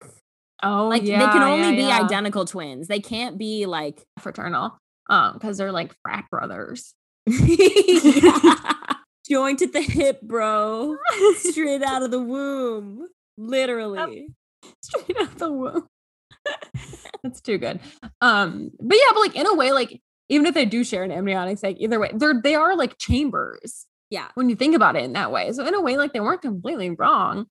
[0.63, 2.88] Oh, like yeah, they can only yeah, be identical twins.
[2.88, 4.75] They can't be like fraternal.
[5.08, 6.95] Um, because they're like frat brothers.
[9.30, 10.97] Joint at the hip, bro.
[11.38, 13.08] Straight out of the womb.
[13.38, 14.30] Literally.
[14.82, 15.88] Straight out of the womb.
[17.23, 17.80] That's too good.
[18.19, 21.12] Um, but yeah, but like in a way, like even if they do share an
[21.12, 23.86] amniotic sac, either way, they're they are like chambers.
[24.10, 24.28] Yeah.
[24.36, 25.52] When you think about it in that way.
[25.52, 27.48] So in a way, like they weren't completely wrong.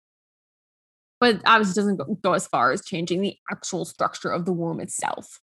[1.20, 4.80] But obviously doesn't go, go as far as changing the actual structure of the womb
[4.80, 5.40] itself.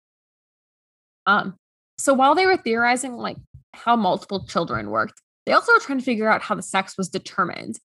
[1.27, 1.57] Um,
[1.99, 3.37] so while they were theorizing like
[3.75, 7.09] how multiple children worked, they also were trying to figure out how the sex was
[7.09, 7.79] determined.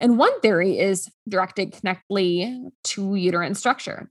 [0.00, 4.10] And one theory is directed connectly to uterine structure.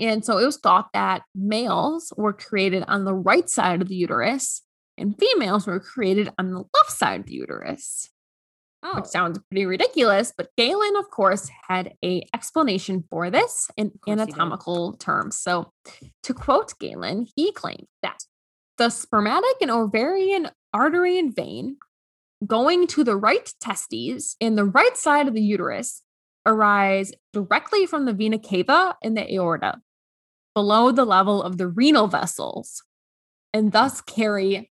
[0.00, 3.94] And so it was thought that males were created on the right side of the
[3.94, 4.62] uterus
[4.96, 8.10] and females were created on the left side of the uterus.
[8.82, 8.96] Oh.
[8.96, 14.92] Which sounds pretty ridiculous, but Galen, of course, had a explanation for this in anatomical
[14.94, 15.38] terms.
[15.38, 15.72] So,
[16.22, 18.24] to quote Galen, he claimed that
[18.76, 21.78] the spermatic and ovarian artery and vein
[22.46, 26.02] going to the right testes in the right side of the uterus
[26.44, 29.80] arise directly from the vena cava in the aorta,
[30.54, 32.82] below the level of the renal vessels,
[33.52, 34.70] and thus carry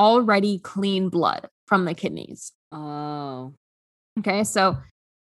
[0.00, 2.52] already clean blood from the kidneys.
[2.72, 3.52] Oh.
[4.18, 4.78] Okay, so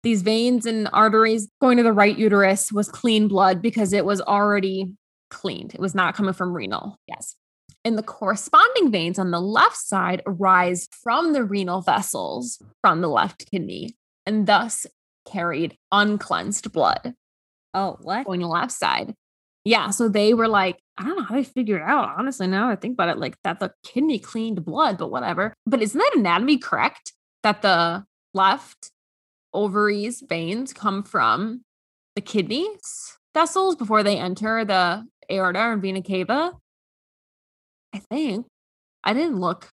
[0.03, 4.23] these veins and arteries going to the right uterus was clean blood because it was
[4.23, 4.93] already
[5.31, 5.75] cleaned.
[5.75, 6.97] It was not coming from renal.
[7.07, 7.37] Yes.
[7.85, 13.09] And the corresponding veins on the left side arise from the renal vessels from the
[13.09, 14.87] left kidney and thus
[15.31, 17.15] carried uncleansed blood.
[17.75, 18.25] Oh, what?
[18.25, 19.15] Going to the left side.
[19.65, 19.91] Yeah.
[19.91, 22.15] So they were like, I don't know how they figured it out.
[22.17, 25.53] Honestly, now I think about it, like that the kidney cleaned blood, but whatever.
[25.67, 27.13] But isn't that anatomy correct?
[27.43, 28.91] That the left
[29.53, 31.63] ovaries veins come from
[32.15, 36.53] the kidneys vessels before they enter the aorta and vena cava?
[37.93, 38.47] I think.
[39.03, 39.71] I didn't look.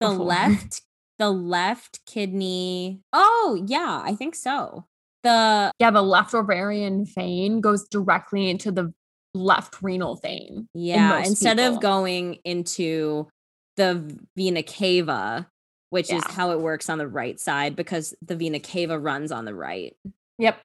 [0.00, 0.26] The before.
[0.26, 0.82] left
[1.18, 3.00] the left kidney.
[3.12, 4.86] Oh, yeah, I think so.
[5.24, 8.92] The yeah, the left ovarian vein goes directly into the
[9.34, 10.68] left renal vein.
[10.74, 11.76] Yeah, in instead people.
[11.76, 13.28] of going into
[13.76, 15.48] the vena cava,
[15.90, 16.16] which yeah.
[16.16, 19.54] is how it works on the right side because the vena cava runs on the
[19.54, 19.94] right.
[20.38, 20.60] Yep.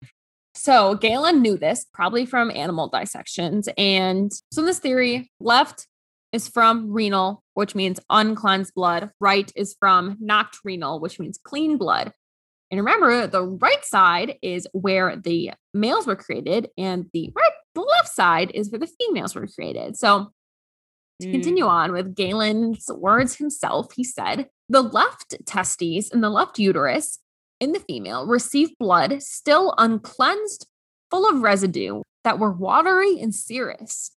[0.56, 3.68] So Galen knew this probably from animal dissections.
[3.78, 5.88] And so this theory, left
[6.32, 9.12] is from renal, which means uncleansed blood.
[9.20, 12.12] Right is from non-renal, which means clean blood.
[12.72, 17.82] And remember, the right side is where the males were created, and the right, the
[17.82, 19.98] left side is where the females were created.
[19.98, 20.32] So
[21.22, 21.32] to mm.
[21.32, 27.20] continue on with Galen's words himself, he said, the left testes and the left uterus
[27.60, 30.68] in the female receive blood still uncleansed,
[31.10, 34.12] full of residue that were watery and serous.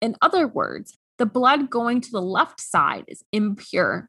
[0.00, 4.08] In other words, the blood going to the left side is impure.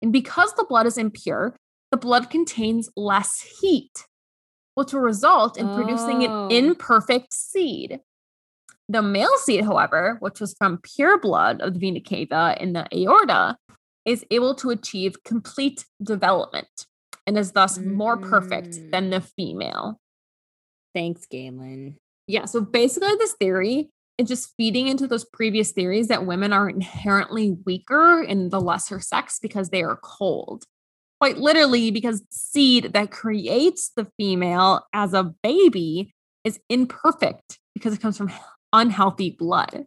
[0.00, 1.56] And because the blood is impure,
[1.90, 4.06] the blood contains less heat,
[4.80, 6.48] which will result in producing an oh.
[6.48, 8.00] imperfect seed.
[8.88, 12.86] The male seed, however, which was from pure blood of the vena cava in the
[12.96, 13.58] aorta,
[14.06, 16.86] is able to achieve complete development
[17.26, 17.92] and is thus mm.
[17.92, 19.10] more perfect than mm.
[19.10, 20.00] the female.
[20.94, 21.98] Thanks, Galen.
[22.26, 26.70] Yeah, so basically, this theory is just feeding into those previous theories that women are
[26.70, 30.64] inherently weaker in the lesser sex because they are cold.
[31.20, 38.00] Quite literally, because seed that creates the female as a baby is imperfect because it
[38.00, 38.32] comes from
[38.72, 39.84] unhealthy blood.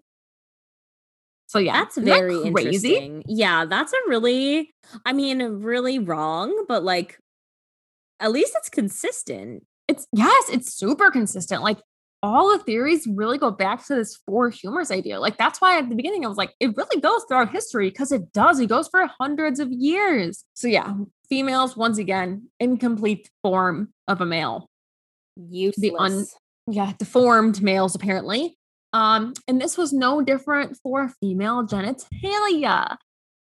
[1.47, 3.23] So yeah, that's very that interesting.
[3.27, 4.73] Yeah, that's a really,
[5.05, 7.19] I mean, really wrong, but like,
[8.19, 9.63] at least it's consistent.
[9.87, 11.61] It's yes, it's super consistent.
[11.61, 11.79] Like
[12.23, 15.19] all the theories really go back to this four humors idea.
[15.19, 18.11] Like that's why at the beginning I was like, it really goes throughout history because
[18.11, 18.59] it does.
[18.59, 20.45] It goes for hundreds of years.
[20.53, 20.93] So yeah,
[21.33, 24.67] females once again incomplete form of a male.
[25.35, 25.81] Useless.
[25.81, 26.25] The un
[26.67, 28.55] yeah deformed males apparently.
[28.93, 32.97] Um, and this was no different for female genitalia.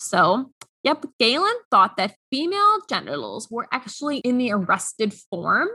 [0.00, 0.50] So
[0.82, 5.68] Yep, Galen thought that female genitals were actually in the arrested form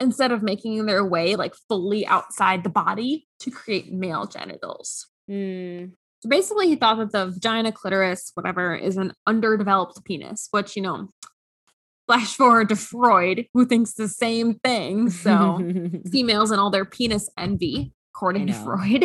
[0.00, 5.06] instead of making their way like fully outside the body to create male genitals.
[5.30, 5.92] Mm.
[6.22, 10.82] So basically, he thought that the vagina, clitoris, whatever, is an underdeveloped penis, which, you
[10.82, 11.08] know,
[12.06, 15.10] flash forward to Freud, who thinks the same thing.
[15.10, 15.58] So,
[16.12, 19.04] females and all their penis envy, according to Freud.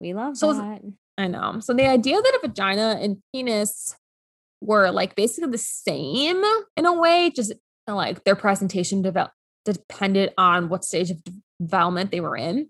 [0.00, 0.80] We love so that.
[1.18, 1.60] I know.
[1.60, 3.94] So, the idea that a vagina and penis
[4.62, 6.42] were like basically the same
[6.74, 7.52] in a way, just
[7.86, 9.34] like their presentation developed
[9.66, 11.18] depended on what stage of
[11.60, 12.68] development they were in,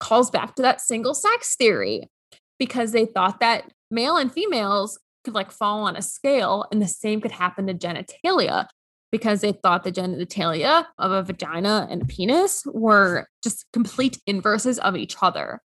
[0.00, 2.08] calls back to that single sex theory
[2.62, 6.86] because they thought that male and females could like fall on a scale and the
[6.86, 8.68] same could happen to genitalia
[9.10, 14.78] because they thought the genitalia of a vagina and a penis were just complete inverses
[14.78, 15.60] of each other.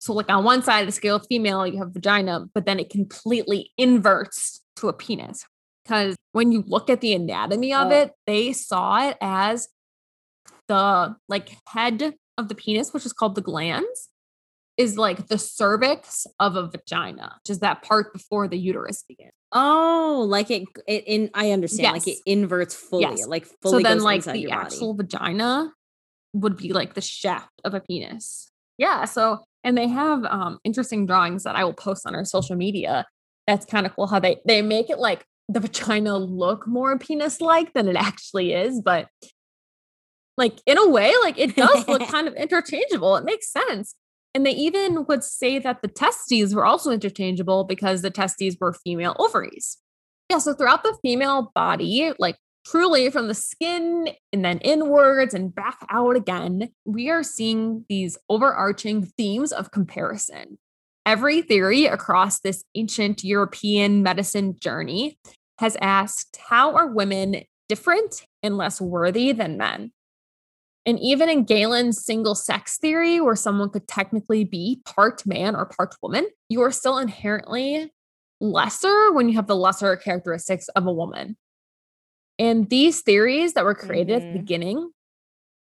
[0.00, 2.90] So, like on one side of the scale, female, you have vagina, but then it
[2.90, 5.46] completely inverts to a penis.
[5.84, 7.94] Because when you look at the anatomy of oh.
[7.94, 9.68] it, they saw it as
[10.66, 14.08] the like head of the penis, which is called the glans,
[14.76, 19.32] is like the cervix of a vagina, which is that part before the uterus begins.
[19.52, 22.06] Oh, like it, it in I understand, yes.
[22.06, 23.26] like it inverts fully, yes.
[23.26, 23.84] like fully.
[23.84, 25.72] So then, like the actual vagina
[26.32, 28.50] would be like the shaft of a penis.
[28.76, 29.04] Yeah.
[29.04, 33.06] So, and they have um interesting drawings that I will post on our social media.
[33.46, 37.40] That's kind of cool how they they make it like the vagina look more penis
[37.40, 39.06] like than it actually is, but
[40.36, 43.14] like in a way, like it does look kind of interchangeable.
[43.16, 43.94] It makes sense.
[44.34, 48.72] And they even would say that the testes were also interchangeable because the testes were
[48.72, 49.78] female ovaries.
[50.28, 55.54] Yeah, so throughout the female body, like truly from the skin and then inwards and
[55.54, 60.58] back out again, we are seeing these overarching themes of comparison.
[61.06, 65.18] Every theory across this ancient European medicine journey
[65.58, 69.92] has asked how are women different and less worthy than men?
[70.86, 75.64] And even in Galen's single sex theory, where someone could technically be part man or
[75.64, 77.90] part woman, you are still inherently
[78.40, 81.36] lesser when you have the lesser characteristics of a woman.
[82.38, 84.14] And these theories that were created mm-hmm.
[84.14, 84.38] at the mm-hmm.
[84.40, 84.90] beginning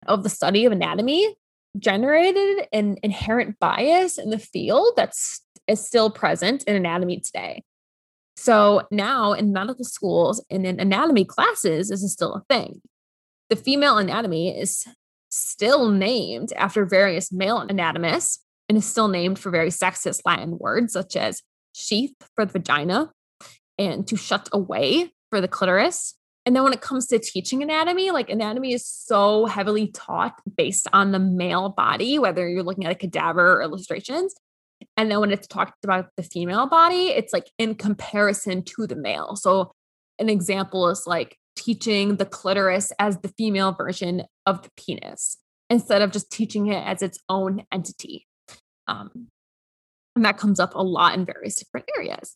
[0.08, 1.36] of the study of anatomy
[1.78, 7.64] generated an inherent bias in the field that's is still present in anatomy today.
[8.36, 12.82] So now in medical schools and in anatomy classes, this is still a thing.
[13.50, 14.86] The female anatomy is
[15.32, 20.94] still named after various male anatomists and is still named for very sexist Latin words
[20.94, 21.42] such as
[21.74, 23.12] sheath for the vagina
[23.78, 26.16] and to shut away for the clitoris.
[26.46, 30.88] And then when it comes to teaching anatomy, like anatomy is so heavily taught based
[30.92, 34.34] on the male body, whether you're looking at a cadaver or illustrations.
[34.98, 38.96] And then when it's talked about the female body, it's like in comparison to the
[38.96, 39.36] male.
[39.36, 39.72] So
[40.18, 45.38] an example is like teaching the clitoris as the female version of the penis
[45.70, 48.28] instead of just teaching it as its own entity.
[48.88, 49.28] Um,
[50.16, 52.36] and that comes up a lot in various different areas.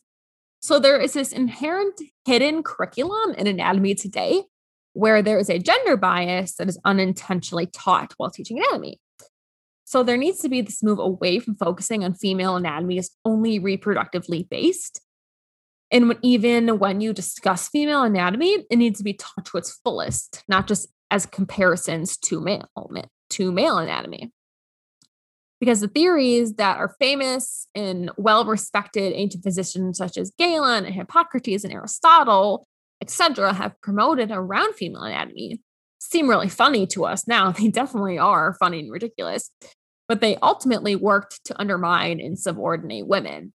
[0.60, 4.44] So there is this inherent hidden curriculum in anatomy today
[4.94, 8.98] where there is a gender bias that is unintentionally taught while teaching anatomy.
[9.84, 13.60] So there needs to be this move away from focusing on female anatomy as only
[13.60, 15.00] reproductively based.
[15.90, 19.78] And when, even when you discuss female anatomy, it needs to be taught to its
[19.84, 22.68] fullest, not just as comparisons to male
[23.30, 24.32] to male anatomy
[25.60, 30.94] because the theories that are famous and well respected ancient physicians such as Galen and
[30.94, 32.66] Hippocrates and Aristotle,
[33.00, 35.60] etc., have promoted around female anatomy
[35.98, 37.52] seem really funny to us now.
[37.58, 39.50] They definitely are funny and ridiculous,
[40.08, 43.52] but they ultimately worked to undermine and subordinate women.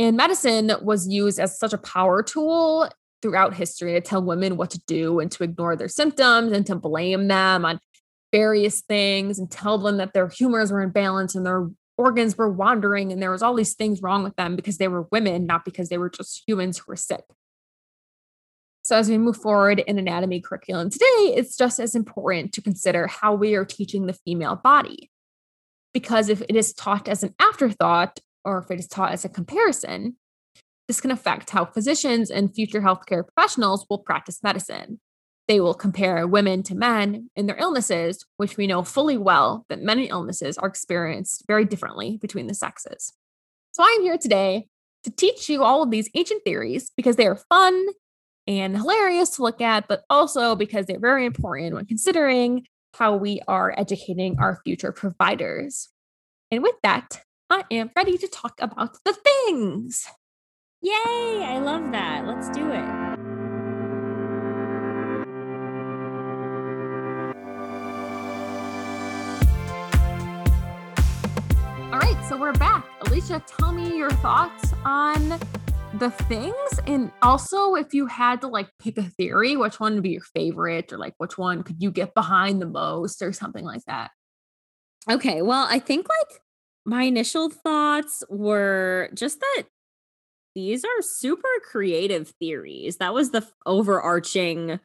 [0.00, 2.88] And medicine was used as such a power tool
[3.20, 6.74] throughout history to tell women what to do and to ignore their symptoms and to
[6.74, 7.78] blame them on
[8.32, 12.48] various things and tell them that their humors were in balance and their organs were
[12.48, 15.66] wandering and there was all these things wrong with them because they were women, not
[15.66, 17.24] because they were just humans who were sick.
[18.80, 23.06] So, as we move forward in anatomy curriculum today, it's just as important to consider
[23.06, 25.10] how we are teaching the female body.
[25.92, 29.28] Because if it is taught as an afterthought or if it is taught as a
[29.28, 30.16] comparison,
[30.88, 35.00] this can affect how physicians and future healthcare professionals will practice medicine.
[35.46, 39.82] They will compare women to men in their illnesses, which we know fully well that
[39.82, 43.12] many illnesses are experienced very differently between the sexes.
[43.72, 44.66] So I am here today
[45.04, 47.86] to teach you all of these ancient theories because they are fun
[48.46, 52.64] and hilarious to look at, but also because they're very important when considering
[52.94, 55.88] how we are educating our future providers.
[56.50, 57.22] And with that,
[57.52, 60.06] I am ready to talk about the things.
[60.82, 60.92] Yay!
[61.44, 62.24] I love that.
[62.24, 62.84] Let's do it.
[71.92, 72.86] All right, so we're back.
[73.00, 75.30] Alicia, tell me your thoughts on
[75.94, 76.54] the things
[76.86, 80.20] and also if you had to like pick a theory, which one would be your
[80.20, 84.12] favorite or like which one could you get behind the most or something like that.
[85.10, 86.40] Okay, well, I think like
[86.84, 89.64] my initial thoughts were just that
[90.54, 92.96] these are super creative theories.
[92.96, 94.80] That was the overarching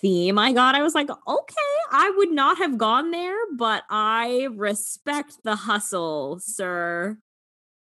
[0.00, 4.48] theme I got, I was like, okay, I would not have gone there, but I
[4.52, 7.18] respect the hustle, sir.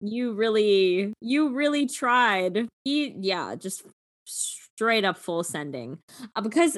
[0.01, 2.67] You really, you really tried.
[2.83, 3.83] He, yeah, just
[4.25, 5.99] straight up full sending
[6.35, 6.77] uh, because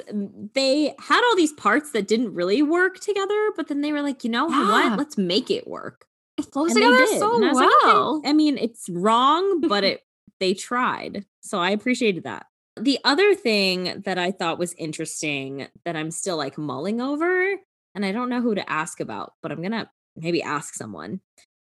[0.54, 4.24] they had all these parts that didn't really work together, but then they were like,
[4.24, 4.90] you know yeah.
[4.90, 4.98] what?
[4.98, 6.06] Let's make it work.
[6.38, 7.56] It flows and together oh, so well.
[7.56, 8.30] Like, okay.
[8.30, 10.02] I mean, it's wrong, but it
[10.40, 11.26] they tried.
[11.42, 12.46] So I appreciated that.
[12.80, 17.56] The other thing that I thought was interesting that I'm still like mulling over,
[17.96, 21.22] and I don't know who to ask about, but I'm going to maybe ask someone,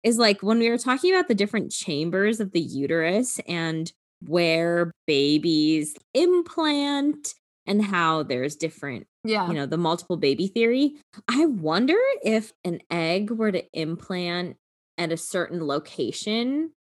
[0.02, 3.90] is like when we were talking about the different chambers of the uterus and
[4.26, 7.34] where babies implant
[7.66, 10.94] and how there's different yeah you know the multiple baby theory
[11.28, 14.56] i wonder if an egg were to implant
[14.96, 16.72] at a certain location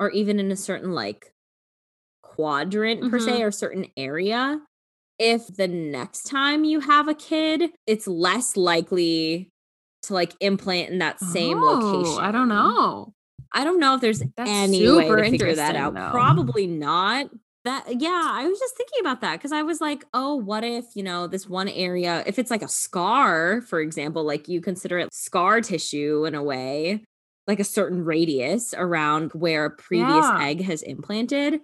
[0.00, 1.32] or even in a certain like
[2.22, 3.10] quadrant mm-hmm.
[3.10, 3.42] per se mm-hmm.
[3.42, 4.60] or certain area
[5.18, 9.50] if the next time you have a kid it's less likely
[10.06, 12.22] to like implant in that same oh, location.
[12.22, 13.12] I don't know.
[13.52, 15.94] I don't know if there's That's any way to figure that out.
[15.94, 16.10] Though.
[16.10, 17.30] Probably not.
[17.66, 20.84] That yeah, I was just thinking about that because I was like, oh, what if,
[20.94, 25.00] you know, this one area, if it's like a scar, for example, like you consider
[25.00, 27.02] it scar tissue in a way,
[27.48, 30.44] like a certain radius around where a previous yeah.
[30.44, 31.60] egg has implanted.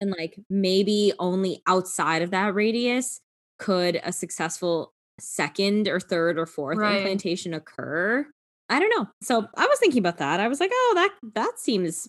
[0.00, 3.20] And like maybe only outside of that radius
[3.60, 6.96] could a successful second or third or fourth right.
[6.96, 8.26] implantation occur.
[8.68, 9.08] I don't know.
[9.22, 10.40] So I was thinking about that.
[10.40, 12.08] I was like, oh, that that seems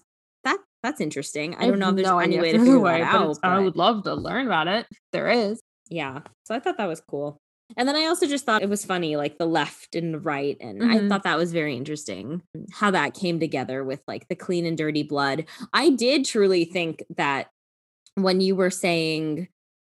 [0.85, 1.55] that's interesting.
[1.55, 3.37] I, I don't know if there's no any way to figure way, that out.
[3.41, 4.85] But I would love to learn about it.
[5.11, 5.59] There is.
[5.89, 6.19] Yeah.
[6.45, 7.37] So I thought that was cool.
[7.75, 10.55] And then I also just thought it was funny, like the left and the right.
[10.61, 11.05] And mm-hmm.
[11.05, 14.77] I thought that was very interesting how that came together with like the clean and
[14.77, 15.45] dirty blood.
[15.73, 17.47] I did truly think that
[18.13, 19.47] when you were saying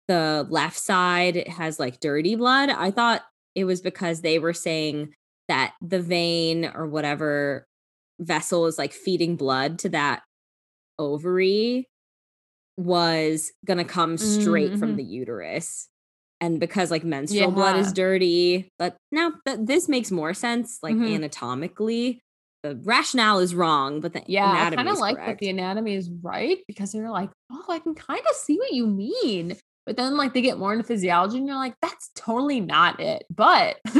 [0.06, 3.22] the left side has like dirty blood, I thought
[3.56, 5.14] it was because they were saying
[5.48, 7.66] that the vein or whatever
[8.20, 10.22] vessel is like feeding blood to that
[10.98, 11.88] ovary
[12.76, 14.80] was going to come straight mm-hmm.
[14.80, 15.88] from the uterus
[16.40, 17.54] and because like menstrual yeah.
[17.54, 21.14] blood is dirty but now that this makes more sense like mm-hmm.
[21.14, 22.20] anatomically
[22.62, 26.10] the rationale is wrong but the yeah i kind of like that the anatomy is
[26.22, 30.16] right because they're like oh i can kind of see what you mean but then
[30.16, 33.78] like they get more into physiology and you're like that's totally not it but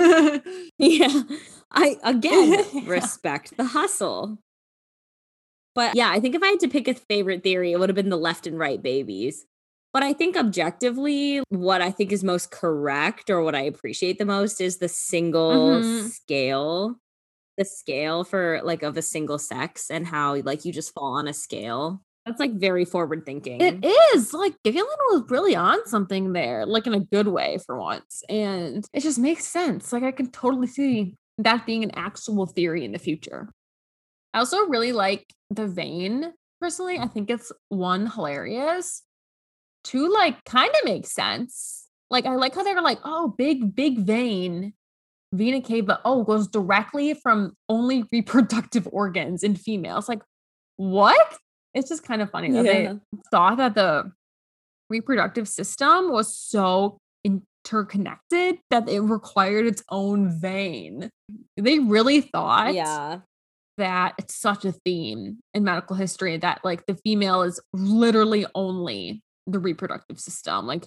[0.79, 1.23] yeah
[1.71, 4.39] i again respect the hustle
[5.77, 7.97] but yeah i think if i had to pick a favorite theory it would have
[7.97, 9.47] been the left and right babies
[9.97, 14.27] but I think objectively, what I think is most correct or what I appreciate the
[14.27, 16.09] most is the single mm-hmm.
[16.09, 16.97] scale,
[17.57, 21.27] the scale for like of a single sex and how like you just fall on
[21.27, 22.03] a scale.
[22.27, 23.59] That's like very forward thinking.
[23.63, 23.83] It
[24.15, 28.23] is like Galen was really on something there, like in a good way for once.
[28.29, 29.95] And it just makes sense.
[29.95, 33.49] Like I can totally see that being an actual theory in the future.
[34.35, 36.99] I also really like the vein personally.
[36.99, 37.13] I mm.
[37.13, 39.03] think it's one hilarious
[39.87, 41.87] two like kind of makes sense.
[42.11, 44.75] Like I like how they were like, oh, big, big vein,
[45.33, 50.09] vena cava, oh, goes directly from only reproductive organs in females.
[50.09, 50.23] Like,
[50.77, 51.39] what?
[51.73, 52.73] It's just kind of funny that yeah.
[52.73, 52.99] they
[53.31, 54.11] thought that the
[54.89, 61.11] reproductive system was so interconnected that it required its own vein.
[61.57, 63.19] They really thought yeah.
[63.77, 69.23] That it's such a theme in medical history that like the female is literally only
[69.47, 70.67] the reproductive system.
[70.67, 70.87] Like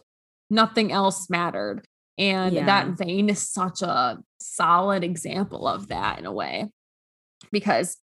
[0.49, 1.85] nothing else mattered.
[2.17, 2.65] And yeah.
[2.65, 6.69] that vein is such a solid example of that in a way.
[7.51, 7.97] Because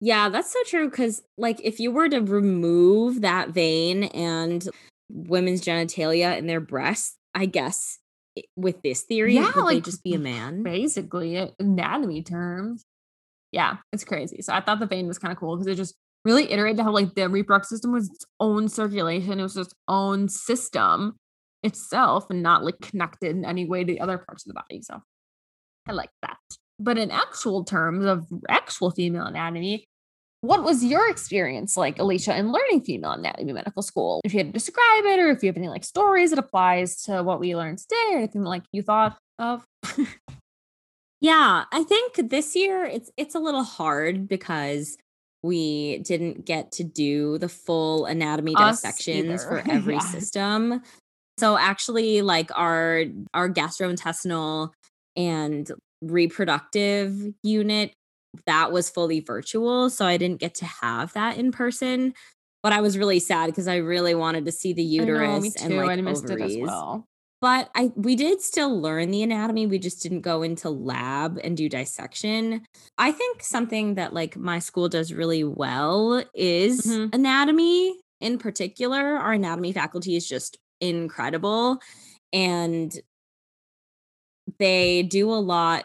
[0.00, 0.90] yeah, that's so true.
[0.90, 4.68] Cause like if you were to remove that vein and
[5.10, 7.98] women's genitalia and their breasts, I guess
[8.56, 10.62] with this theory, yeah, would like, they just be a man?
[10.62, 12.84] Basically, uh, anatomy terms.
[13.52, 14.42] Yeah, it's crazy.
[14.42, 15.94] So I thought the vein was kind of cool because it just
[16.24, 20.28] really iterated how like the reproductive system was its own circulation, it was its own
[20.28, 21.16] system
[21.62, 24.82] itself and not like connected in any way to the other parts of the body.
[24.82, 25.00] So
[25.86, 26.38] I like that.
[26.78, 29.84] But in actual terms of actual female anatomy,
[30.40, 34.20] what was your experience like, Alicia, in learning female anatomy medical school?
[34.24, 37.02] If you had to describe it, or if you have any like stories that applies
[37.04, 39.64] to what we learned today, or anything like you thought of.
[41.20, 44.96] yeah, I think this year it's it's a little hard because
[45.42, 49.62] we didn't get to do the full anatomy Us dissections either.
[49.62, 50.00] for every yeah.
[50.00, 50.82] system.
[51.38, 53.04] So actually like our
[53.34, 54.70] our gastrointestinal
[55.16, 55.70] and
[56.02, 57.92] reproductive unit
[58.46, 62.14] that was fully virtual so I didn't get to have that in person
[62.62, 65.76] but I was really sad because I really wanted to see the uterus know, and
[65.76, 66.54] like I missed ovaries.
[66.54, 67.04] It as well
[67.40, 69.66] but I we did still learn the anatomy.
[69.66, 72.64] We just didn't go into lab and do dissection.
[72.96, 77.14] I think something that like my school does really well is mm-hmm.
[77.14, 79.16] anatomy in particular.
[79.16, 81.80] Our anatomy faculty is just incredible
[82.32, 82.92] and
[84.58, 85.84] they do a lot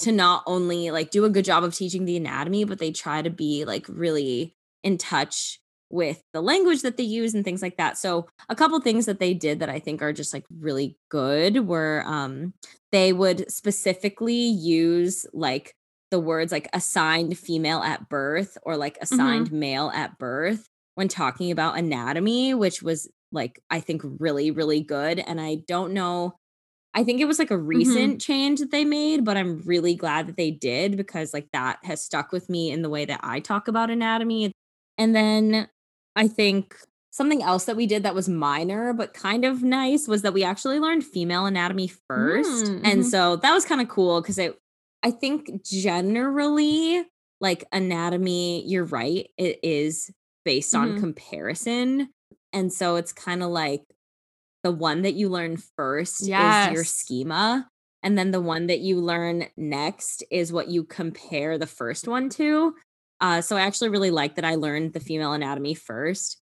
[0.00, 3.22] to not only like do a good job of teaching the anatomy, but they try
[3.22, 5.60] to be like really in touch
[5.90, 7.98] with the language that they use and things like that.
[7.98, 11.66] So a couple things that they did that I think are just like really good
[11.66, 12.54] were um
[12.92, 15.74] they would specifically use like
[16.10, 19.60] the words like assigned female at birth or like assigned mm-hmm.
[19.60, 25.18] male at birth when talking about anatomy, which was like I think really really good
[25.18, 26.34] and I don't know
[26.92, 27.66] I think it was like a mm-hmm.
[27.66, 28.16] recent mm-hmm.
[28.18, 32.04] change that they made, but I'm really glad that they did because like that has
[32.04, 34.52] stuck with me in the way that I talk about anatomy.
[34.98, 35.68] And then
[36.20, 36.76] I think
[37.10, 40.44] something else that we did that was minor but kind of nice was that we
[40.44, 42.66] actually learned female anatomy first.
[42.66, 42.86] Mm, mm-hmm.
[42.86, 44.56] And so that was kind of cool because it
[45.02, 47.04] I think generally,
[47.40, 50.10] like anatomy, you're right, it is
[50.44, 51.00] based on mm-hmm.
[51.00, 52.08] comparison.
[52.52, 53.82] And so it's kind of like
[54.62, 56.68] the one that you learn first yes.
[56.68, 57.68] is your schema.
[58.02, 62.28] And then the one that you learn next is what you compare the first one
[62.30, 62.74] to.
[63.20, 66.40] Uh, so I actually really like that I learned the female anatomy first.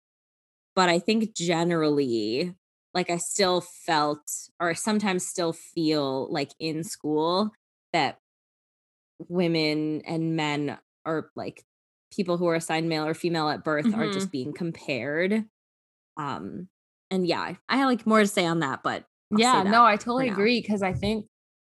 [0.74, 2.54] But I think generally,
[2.92, 7.52] like I still felt, or sometimes still feel like in school
[7.92, 8.18] that
[9.28, 11.64] women and men are like
[12.12, 14.00] people who are assigned male or female at birth mm-hmm.
[14.00, 15.44] are just being compared.
[16.16, 16.68] Um,
[17.10, 19.96] and yeah, I have like more to say on that, but I'll yeah, no, I
[19.96, 21.26] totally agree because I think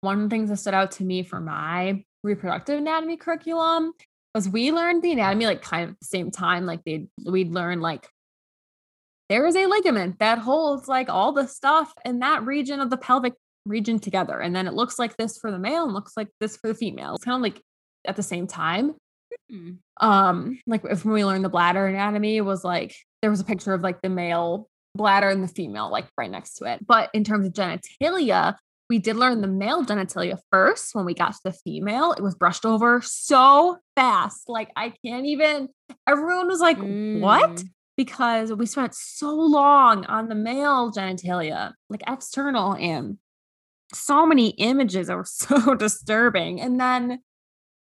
[0.01, 3.93] one of the things that stood out to me for my reproductive anatomy curriculum
[4.35, 6.65] was we learned the anatomy like kind of at the same time.
[6.65, 8.07] Like they we'd learn like
[9.29, 12.97] there is a ligament that holds like all the stuff in that region of the
[12.97, 13.33] pelvic
[13.65, 14.39] region together.
[14.39, 16.75] And then it looks like this for the male and looks like this for the
[16.75, 17.15] female.
[17.15, 17.61] It's kind of like
[18.05, 18.93] at the same time.
[19.51, 20.05] Mm-hmm.
[20.05, 23.45] Um, like if when we learned the bladder anatomy, it was like there was a
[23.45, 26.85] picture of like the male bladder and the female like right next to it.
[26.85, 28.55] But in terms of genitalia,
[28.89, 32.13] we did learn the male genitalia first when we got to the female.
[32.13, 34.47] It was brushed over so fast.
[34.47, 35.69] Like I can't even
[36.07, 37.19] everyone was like, mm.
[37.19, 37.63] "What?"
[37.97, 43.17] Because we spent so long on the male genitalia, like external and
[43.93, 46.61] so many images that were so disturbing.
[46.61, 47.19] And then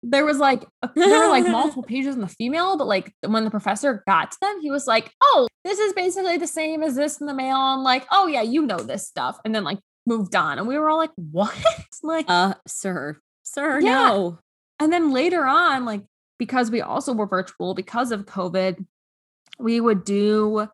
[0.01, 3.51] there was like there were like multiple pages in the female, but like when the
[3.51, 7.21] professor got to them, he was like, "Oh, this is basically the same as this
[7.21, 10.35] in the male." And like, "Oh yeah, you know this stuff," and then like moved
[10.35, 11.55] on, and we were all like, "What?"
[12.03, 13.91] like, uh, sir, sir, yeah.
[13.91, 14.39] no.
[14.79, 16.03] And then later on, like
[16.37, 18.85] because we also were virtual because of COVID,
[19.59, 20.67] we would do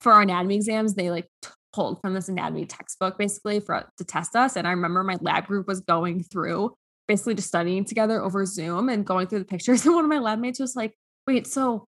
[0.00, 0.94] for our anatomy exams.
[0.94, 1.28] They like
[1.72, 4.56] pulled from this anatomy textbook basically for to test us.
[4.56, 6.74] And I remember my lab group was going through
[7.08, 9.84] basically just studying together over Zoom and going through the pictures.
[9.86, 10.94] And one of my lab mates was like,
[11.26, 11.86] wait, so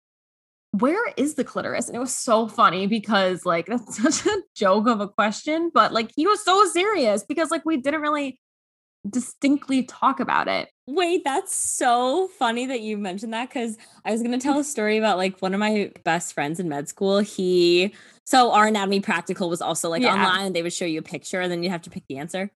[0.72, 1.88] where is the clitoris?
[1.88, 5.92] And it was so funny because like that's such a joke of a question, but
[5.92, 8.38] like he was so serious because like we didn't really
[9.08, 10.70] distinctly talk about it.
[10.86, 14.64] Wait, that's so funny that you mentioned that because I was going to tell a
[14.64, 17.18] story about like one of my best friends in med school.
[17.18, 17.94] He,
[18.24, 20.14] so our anatomy practical was also like yeah.
[20.14, 20.52] online.
[20.52, 22.50] They would show you a picture and then you'd have to pick the answer.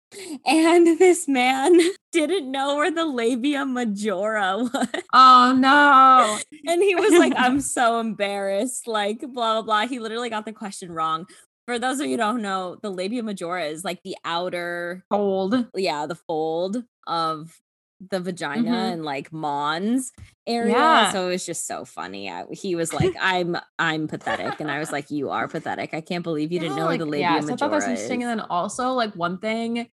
[0.47, 1.79] And this man
[2.13, 4.89] didn't know where the labia majora was.
[5.13, 6.39] Oh no.
[6.67, 8.87] and he was like, I'm so embarrassed.
[8.87, 9.87] Like, blah, blah, blah.
[9.87, 11.27] He literally got the question wrong
[11.69, 15.67] for those of you don't know, the labia majora is like the outer fold.
[15.75, 17.61] Yeah, the fold of
[18.01, 18.73] the vagina mm-hmm.
[18.73, 20.13] and like Mons
[20.47, 20.73] area.
[20.73, 21.13] Yeah.
[21.13, 22.31] So it was just so funny.
[22.31, 25.93] I, he was like, "I'm I'm pathetic," and I was like, "You are pathetic.
[25.93, 27.71] I can't believe you yeah, didn't know like, the labia yeah, so majora I thought
[27.71, 28.23] that was interesting.
[28.23, 28.29] Is.
[28.29, 29.91] And then also like one thing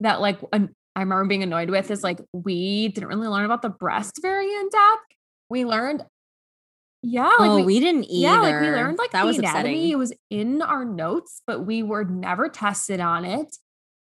[0.00, 3.60] that like an, I remember being annoyed with is like we didn't really learn about
[3.60, 5.02] the breast very in depth.
[5.50, 6.06] We learned
[7.02, 8.20] yeah, like oh, we, we, didn't either.
[8.20, 9.58] Yeah, like we learned like that was anatomy.
[9.58, 9.90] Upsetting.
[9.90, 13.56] It was in our notes, but we were never tested on it.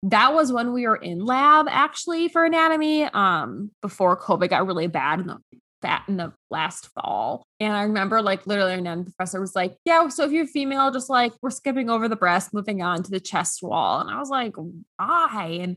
[0.02, 3.04] That was when we were in lab actually for anatomy.
[3.04, 5.38] Um, before COVID got really bad in the
[5.82, 7.46] fat in the last fall.
[7.60, 10.90] And I remember like literally our anatomy professor was like, Yeah, so if you're female,
[10.90, 14.00] just like we're skipping over the breast, moving on to the chest wall.
[14.00, 15.58] And I was like, why?
[15.60, 15.76] And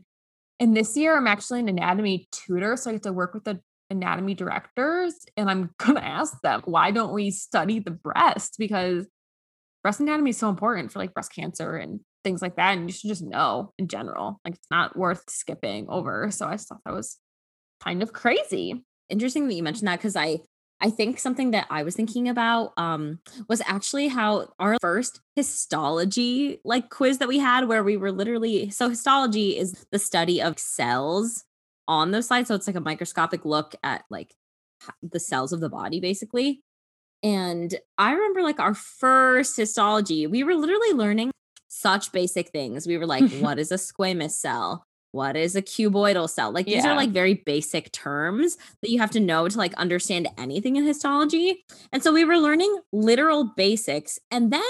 [0.59, 2.77] and this year I'm actually an anatomy tutor.
[2.77, 3.59] So I get to work with the
[3.89, 8.55] anatomy directors and I'm going to ask them, why don't we study the breast?
[8.57, 9.07] Because
[9.83, 12.77] breast anatomy is so important for like breast cancer and things like that.
[12.77, 16.31] And you should just know in general, like it's not worth skipping over.
[16.31, 17.17] So I just thought that was
[17.83, 18.83] kind of crazy.
[19.09, 20.39] Interesting that you mentioned that because I
[20.81, 26.59] I think something that I was thinking about um, was actually how our first histology
[26.65, 30.59] like quiz that we had, where we were literally so histology is the study of
[30.59, 31.44] cells
[31.87, 32.47] on those slides.
[32.47, 34.35] So it's like a microscopic look at like
[35.01, 36.61] the cells of the body, basically.
[37.23, 41.31] And I remember like our first histology, we were literally learning
[41.67, 42.87] such basic things.
[42.87, 44.85] We were like, what is a squamous cell?
[45.11, 46.51] What is a cuboidal cell?
[46.51, 46.91] Like these yeah.
[46.91, 50.83] are like very basic terms that you have to know to like understand anything in
[50.83, 51.63] histology.
[51.93, 54.19] And so we were learning literal basics.
[54.29, 54.61] And then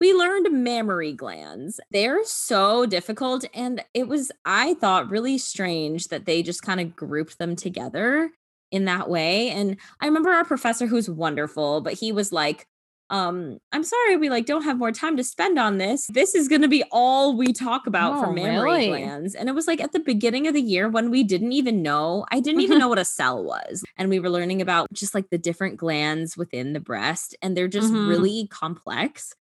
[0.00, 1.80] we learned mammary glands.
[1.90, 3.44] They're so difficult.
[3.54, 8.30] And it was, I thought, really strange that they just kind of grouped them together
[8.70, 9.50] in that way.
[9.50, 12.66] And I remember our professor who's wonderful, but he was like,
[13.10, 16.06] um, I'm sorry, we like don't have more time to spend on this.
[16.08, 18.88] This is gonna be all we talk about oh, for mammary really?
[18.88, 19.34] glands.
[19.34, 22.24] And it was like at the beginning of the year when we didn't even know,
[22.32, 23.84] I didn't even know what a cell was.
[23.98, 27.68] And we were learning about just like the different glands within the breast, and they're
[27.68, 28.08] just mm-hmm.
[28.08, 29.34] really complex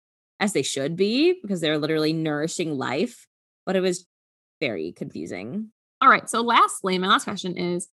[0.42, 3.28] as they should be because they're literally nourishing life.
[3.66, 4.06] But it was
[4.60, 5.72] very confusing.
[6.02, 6.28] All right.
[6.30, 7.88] So, lastly, my last question is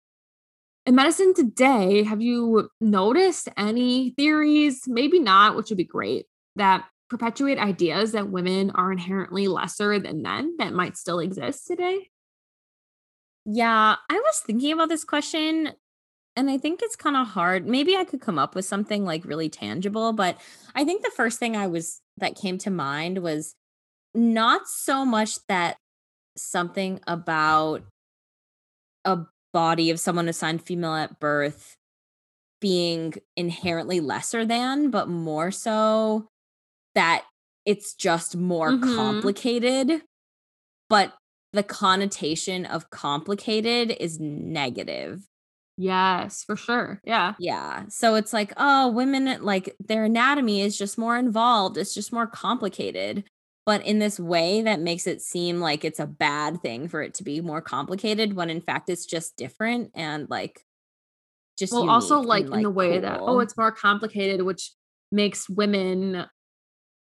[0.85, 6.25] in medicine today, have you noticed any theories, maybe not, which would be great,
[6.55, 12.09] that perpetuate ideas that women are inherently lesser than men that might still exist today?
[13.45, 15.73] Yeah, I was thinking about this question
[16.37, 17.67] and I think it's kind of hard.
[17.67, 20.37] Maybe I could come up with something like really tangible, but
[20.75, 23.55] I think the first thing I was that came to mind was
[24.13, 25.77] not so much that
[26.37, 27.83] something about
[29.03, 29.21] a
[29.51, 31.75] body of someone assigned female at birth
[32.61, 36.27] being inherently lesser than, but more so
[36.93, 37.25] that
[37.65, 38.95] it's just more mm-hmm.
[38.95, 40.03] complicated.
[40.87, 41.13] But
[41.51, 45.27] the connotation of complicated is negative.
[45.77, 46.99] Yes, for sure.
[47.03, 47.35] Yeah.
[47.39, 47.85] Yeah.
[47.89, 51.77] So it's like, oh, women, like their anatomy is just more involved.
[51.77, 53.23] It's just more complicated.
[53.65, 57.13] But in this way that makes it seem like it's a bad thing for it
[57.15, 60.61] to be more complicated when in fact it's just different and like
[61.59, 63.01] just well also like, and, like in the way cool.
[63.01, 64.71] that oh it's more complicated which
[65.11, 66.27] makes women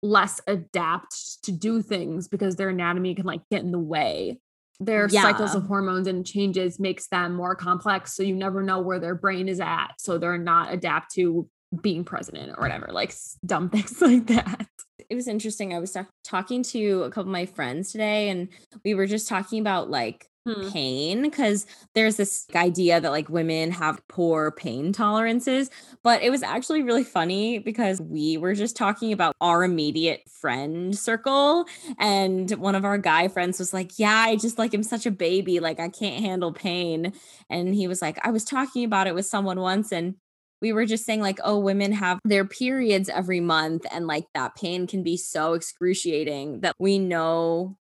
[0.03, 4.39] less adapt to do things because their anatomy can like get in the way.
[4.81, 5.23] Their yeah.
[5.23, 8.15] cycles of hormones and changes makes them more complex.
[8.15, 9.95] So you never know where their brain is at.
[9.99, 11.49] So they're not adapt to
[11.81, 13.15] being president or whatever, like
[13.45, 14.67] dumb things like that.
[15.09, 15.75] It was interesting.
[15.75, 18.49] I was talking to a couple of my friends today, and
[18.85, 20.71] we were just talking about like Hmm.
[20.71, 25.71] pain because there's this idea that like women have poor pain tolerances
[26.03, 30.99] but it was actually really funny because we were just talking about our immediate friend
[30.99, 31.65] circle
[31.97, 35.13] and one of our guy friends was like yeah i just like am such a
[35.13, 37.13] baby like i can't handle pain
[37.49, 40.17] and he was like i was talking about it with someone once and
[40.61, 44.57] we were just saying like oh women have their periods every month and like that
[44.57, 47.77] pain can be so excruciating that we know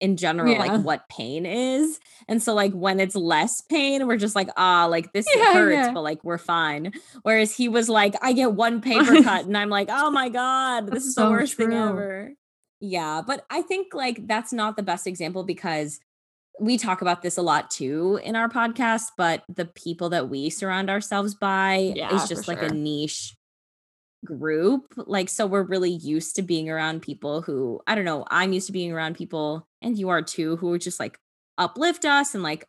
[0.00, 0.58] in general yeah.
[0.58, 4.86] like what pain is and so like when it's less pain we're just like ah
[4.86, 5.92] like this yeah, hurts yeah.
[5.92, 6.92] but like we're fine
[7.22, 10.90] whereas he was like i get one paper cut and i'm like oh my god
[10.90, 11.66] this is so the worst true.
[11.66, 12.32] thing ever
[12.80, 15.98] yeah but i think like that's not the best example because
[16.60, 20.50] we talk about this a lot too in our podcast but the people that we
[20.50, 22.68] surround ourselves by is just like sure.
[22.68, 23.34] a niche
[24.24, 24.92] group.
[24.96, 28.66] Like, so we're really used to being around people who, I don't know, I'm used
[28.66, 31.18] to being around people, and you are too, who are just like
[31.56, 32.66] uplift us and like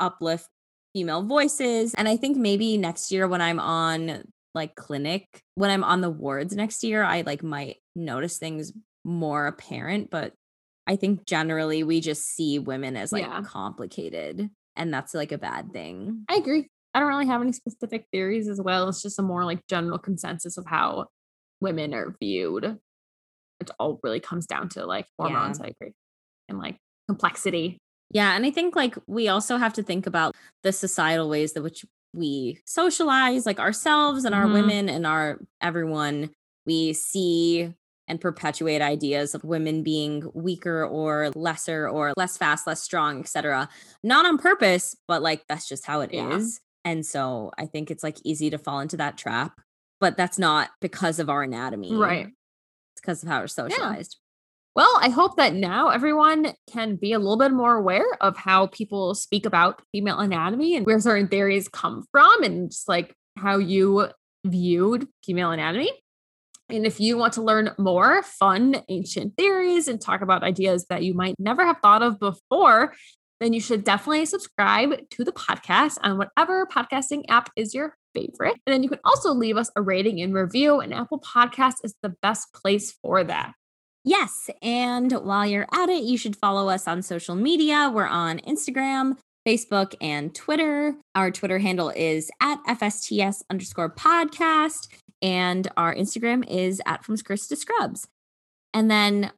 [0.00, 0.48] uplift
[0.94, 1.94] female voices.
[1.94, 4.24] And I think maybe next year when I'm on
[4.54, 8.72] like clinic, when I'm on the wards next year, I like might notice things
[9.04, 10.10] more apparent.
[10.10, 10.34] But
[10.86, 13.42] I think generally we just see women as like yeah.
[13.42, 14.50] complicated.
[14.76, 16.24] And that's like a bad thing.
[16.28, 16.68] I agree.
[16.94, 18.88] I don't really have any specific theories as well.
[18.88, 21.06] It's just a more like general consensus of how
[21.60, 22.78] women are viewed.
[23.60, 25.66] It all really comes down to like hormones, yeah.
[25.66, 25.94] I agree.
[26.48, 26.76] And like
[27.08, 27.78] complexity.
[28.10, 28.36] Yeah.
[28.36, 31.84] And I think like we also have to think about the societal ways that which
[32.12, 34.52] we socialize, like ourselves and our mm-hmm.
[34.52, 36.30] women and our everyone.
[36.66, 37.74] We see
[38.06, 43.68] and perpetuate ideas of women being weaker or lesser or less fast, less strong, etc.
[44.02, 46.36] Not on purpose, but like that's just how it yeah.
[46.36, 46.60] is.
[46.84, 49.60] And so I think it's like easy to fall into that trap,
[50.00, 51.94] but that's not because of our anatomy.
[51.94, 52.26] Right.
[52.26, 54.16] It's because of how we're socialized.
[54.18, 54.18] Yeah.
[54.74, 58.68] Well, I hope that now everyone can be a little bit more aware of how
[58.68, 63.58] people speak about female anatomy and where certain theories come from and just like how
[63.58, 64.08] you
[64.46, 65.90] viewed female anatomy.
[66.70, 71.02] And if you want to learn more fun ancient theories and talk about ideas that
[71.02, 72.94] you might never have thought of before,
[73.42, 78.56] then you should definitely subscribe to the podcast on whatever podcasting app is your favorite.
[78.66, 81.94] And then you can also leave us a rating and review, and Apple Podcast is
[82.02, 83.54] the best place for that.
[84.04, 84.50] Yes.
[84.62, 87.90] And while you're at it, you should follow us on social media.
[87.92, 89.16] We're on Instagram,
[89.46, 90.96] Facebook, and Twitter.
[91.14, 94.88] Our Twitter handle is at FSTS underscore podcast.
[95.20, 98.08] And our Instagram is at From Scripts to Scrubs.
[98.74, 99.30] And then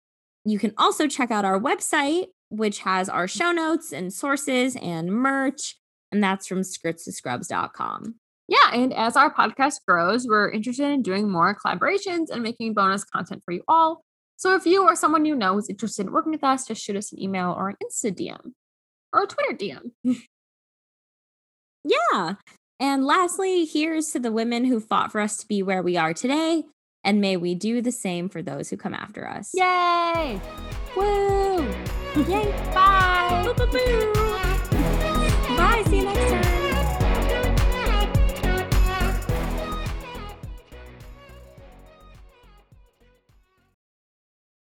[0.46, 5.10] you can also check out our website, which has our show notes and sources and
[5.10, 5.76] merch.
[6.12, 8.14] And that's from scriptstoscrubs.com.
[8.48, 8.72] Yeah.
[8.72, 13.42] And as our podcast grows, we're interested in doing more collaborations and making bonus content
[13.44, 14.04] for you all.
[14.36, 16.96] So if you or someone you know is interested in working with us, just shoot
[16.96, 18.52] us an email or an Insta DM
[19.12, 19.92] or a Twitter DM.
[21.84, 22.34] yeah.
[22.80, 26.12] And lastly, here's to the women who fought for us to be where we are
[26.12, 26.64] today.
[27.04, 29.50] And may we do the same for those who come after us.
[29.54, 30.40] Yay!
[30.96, 32.03] Woo!
[32.16, 32.52] Yay!
[32.72, 33.44] Bye.
[35.56, 35.82] Bye.
[35.88, 36.43] See you next time.